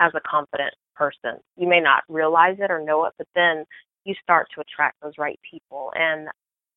[0.00, 1.40] as a confident person.
[1.56, 3.64] You may not realize it or know it, but then
[4.04, 5.92] you start to attract those right people.
[5.94, 6.28] And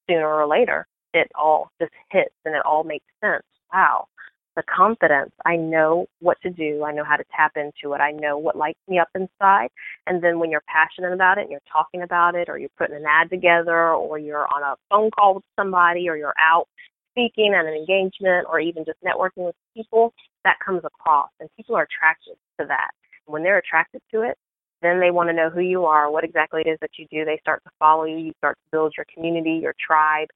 [0.10, 3.44] sooner or later, it all just hits and it all makes sense.
[3.74, 4.08] Wow.
[4.56, 5.32] The confidence.
[5.46, 6.84] I know what to do.
[6.86, 8.00] I know how to tap into it.
[8.00, 9.70] I know what lights me up inside.
[10.08, 12.96] And then when you're passionate about it and you're talking about it or you're putting
[12.96, 16.68] an ad together or you're on a phone call with somebody or you're out
[17.12, 20.14] speaking at an engagement or even just networking with people,
[20.44, 22.92] that comes across and people are attracted to that.
[23.26, 24.38] When they're attracted to it,
[24.82, 27.26] then they want to know who you are, what exactly it is that you do.
[27.26, 28.18] They start to follow you.
[28.18, 30.28] You start to build your community, your tribe,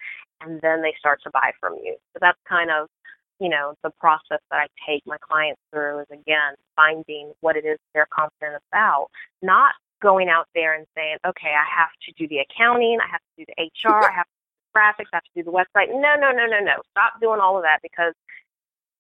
[0.41, 1.95] and then they start to buy from you.
[2.13, 2.87] So that's kind of,
[3.39, 7.65] you know, the process that I take my clients through is again finding what it
[7.65, 9.07] is they're confident about,
[9.41, 13.19] not going out there and saying, okay, I have to do the accounting, I have
[13.19, 15.51] to do the HR, I have to do the graphics, I have to do the
[15.51, 15.89] website.
[15.89, 16.75] No, no, no, no, no.
[16.91, 18.13] Stop doing all of that because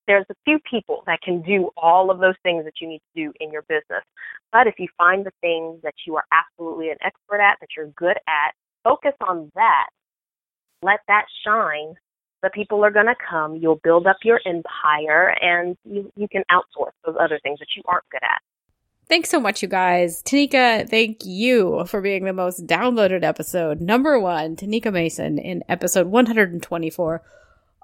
[0.09, 3.25] there's a few people that can do all of those things that you need to
[3.25, 4.03] do in your business.
[4.51, 7.93] But if you find the things that you are absolutely an expert at, that you're
[7.95, 9.89] good at, focus on that.
[10.81, 11.93] Let that shine.
[12.41, 13.57] The people are going to come.
[13.57, 17.83] You'll build up your empire and you, you can outsource those other things that you
[17.85, 18.41] aren't good at.
[19.07, 20.23] Thanks so much, you guys.
[20.23, 23.79] Tanika, thank you for being the most downloaded episode.
[23.79, 27.21] Number one, Tanika Mason in episode 124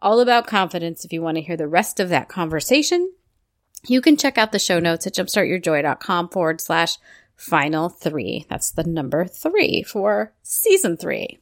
[0.06, 1.04] all about confidence.
[1.04, 3.12] If you want to hear the rest of that conversation,
[3.88, 6.98] you can check out the show notes at jumpstartyourjoy.com forward slash
[7.36, 8.46] final three.
[8.48, 11.40] That's the number three for season three.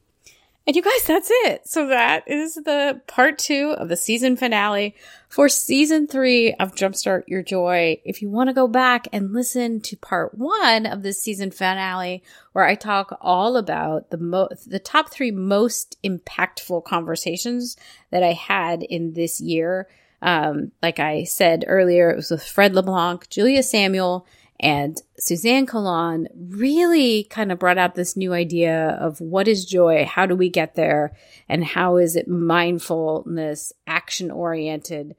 [0.66, 1.68] And you guys, that's it.
[1.68, 4.94] So that is the part two of the season finale
[5.28, 8.00] for season three of Jumpstart Your Joy.
[8.02, 12.22] If you want to go back and listen to part one of this season finale,
[12.52, 17.76] where I talk all about the mo- the top three most impactful conversations
[18.10, 19.86] that I had in this year.
[20.22, 24.26] Um, like I said earlier, it was with Fred LeBlanc, Julia Samuel,
[24.64, 30.06] and Suzanne Collon really kind of brought out this new idea of what is joy?
[30.06, 31.14] How do we get there?
[31.50, 35.16] And how is it mindfulness, action oriented,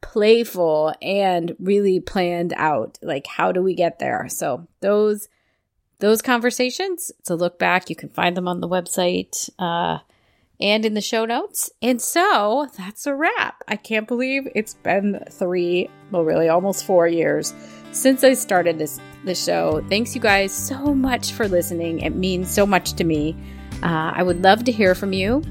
[0.00, 2.98] playful, and really planned out?
[3.02, 4.28] Like, how do we get there?
[4.30, 5.28] So those,
[5.98, 9.98] those conversations, to look back, you can find them on the website, uh,
[10.58, 11.68] and in the show notes.
[11.82, 13.62] And so that's a wrap.
[13.68, 17.52] I can't believe it's been three, well, really almost four years
[17.96, 19.84] since I started this this show.
[19.88, 22.00] Thanks you guys so much for listening.
[22.00, 23.36] It means so much to me.
[23.82, 25.42] Uh, I would love to hear from you.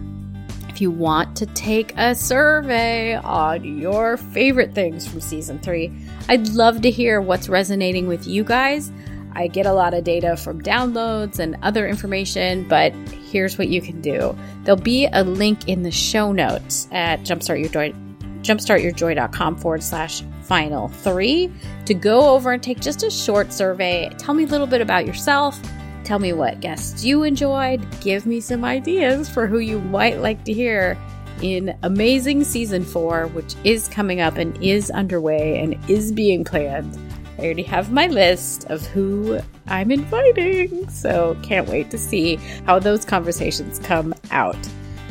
[0.70, 5.92] If you want to take a survey on your favorite things from season three,
[6.28, 8.92] I'd love to hear what's resonating with you guys.
[9.34, 12.94] I get a lot of data from downloads and other information, but
[13.32, 14.36] here's what you can do.
[14.64, 21.52] There'll be a link in the show notes at jumpstartyourjoy, jumpstartyourjoy.com forward slash final three
[21.86, 24.10] to go over and take just a short survey.
[24.18, 25.60] Tell me a little bit about yourself.
[26.04, 27.86] Tell me what guests you enjoyed.
[28.02, 30.98] Give me some ideas for who you might like to hear
[31.42, 36.98] in Amazing Season 4, which is coming up and is underway and is being planned.
[37.38, 42.80] I already have my list of who I'm inviting, so can't wait to see how
[42.80, 44.58] those conversations come out.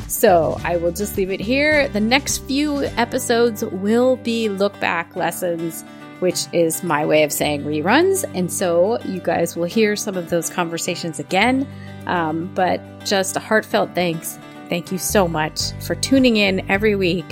[0.07, 1.87] So I will just leave it here.
[1.89, 5.83] The next few episodes will be look back lessons,
[6.19, 8.23] which is my way of saying reruns.
[8.35, 11.67] And so you guys will hear some of those conversations again.
[12.07, 14.37] Um, but just a heartfelt thanks.
[14.69, 17.25] Thank you so much for tuning in every week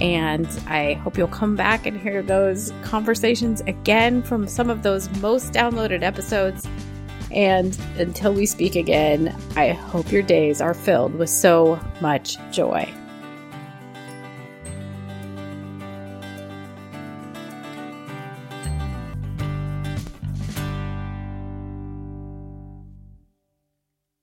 [0.00, 5.08] And I hope you'll come back and hear those conversations again from some of those
[5.20, 6.66] most downloaded episodes.
[7.30, 12.92] And until we speak again, I hope your days are filled with so much joy.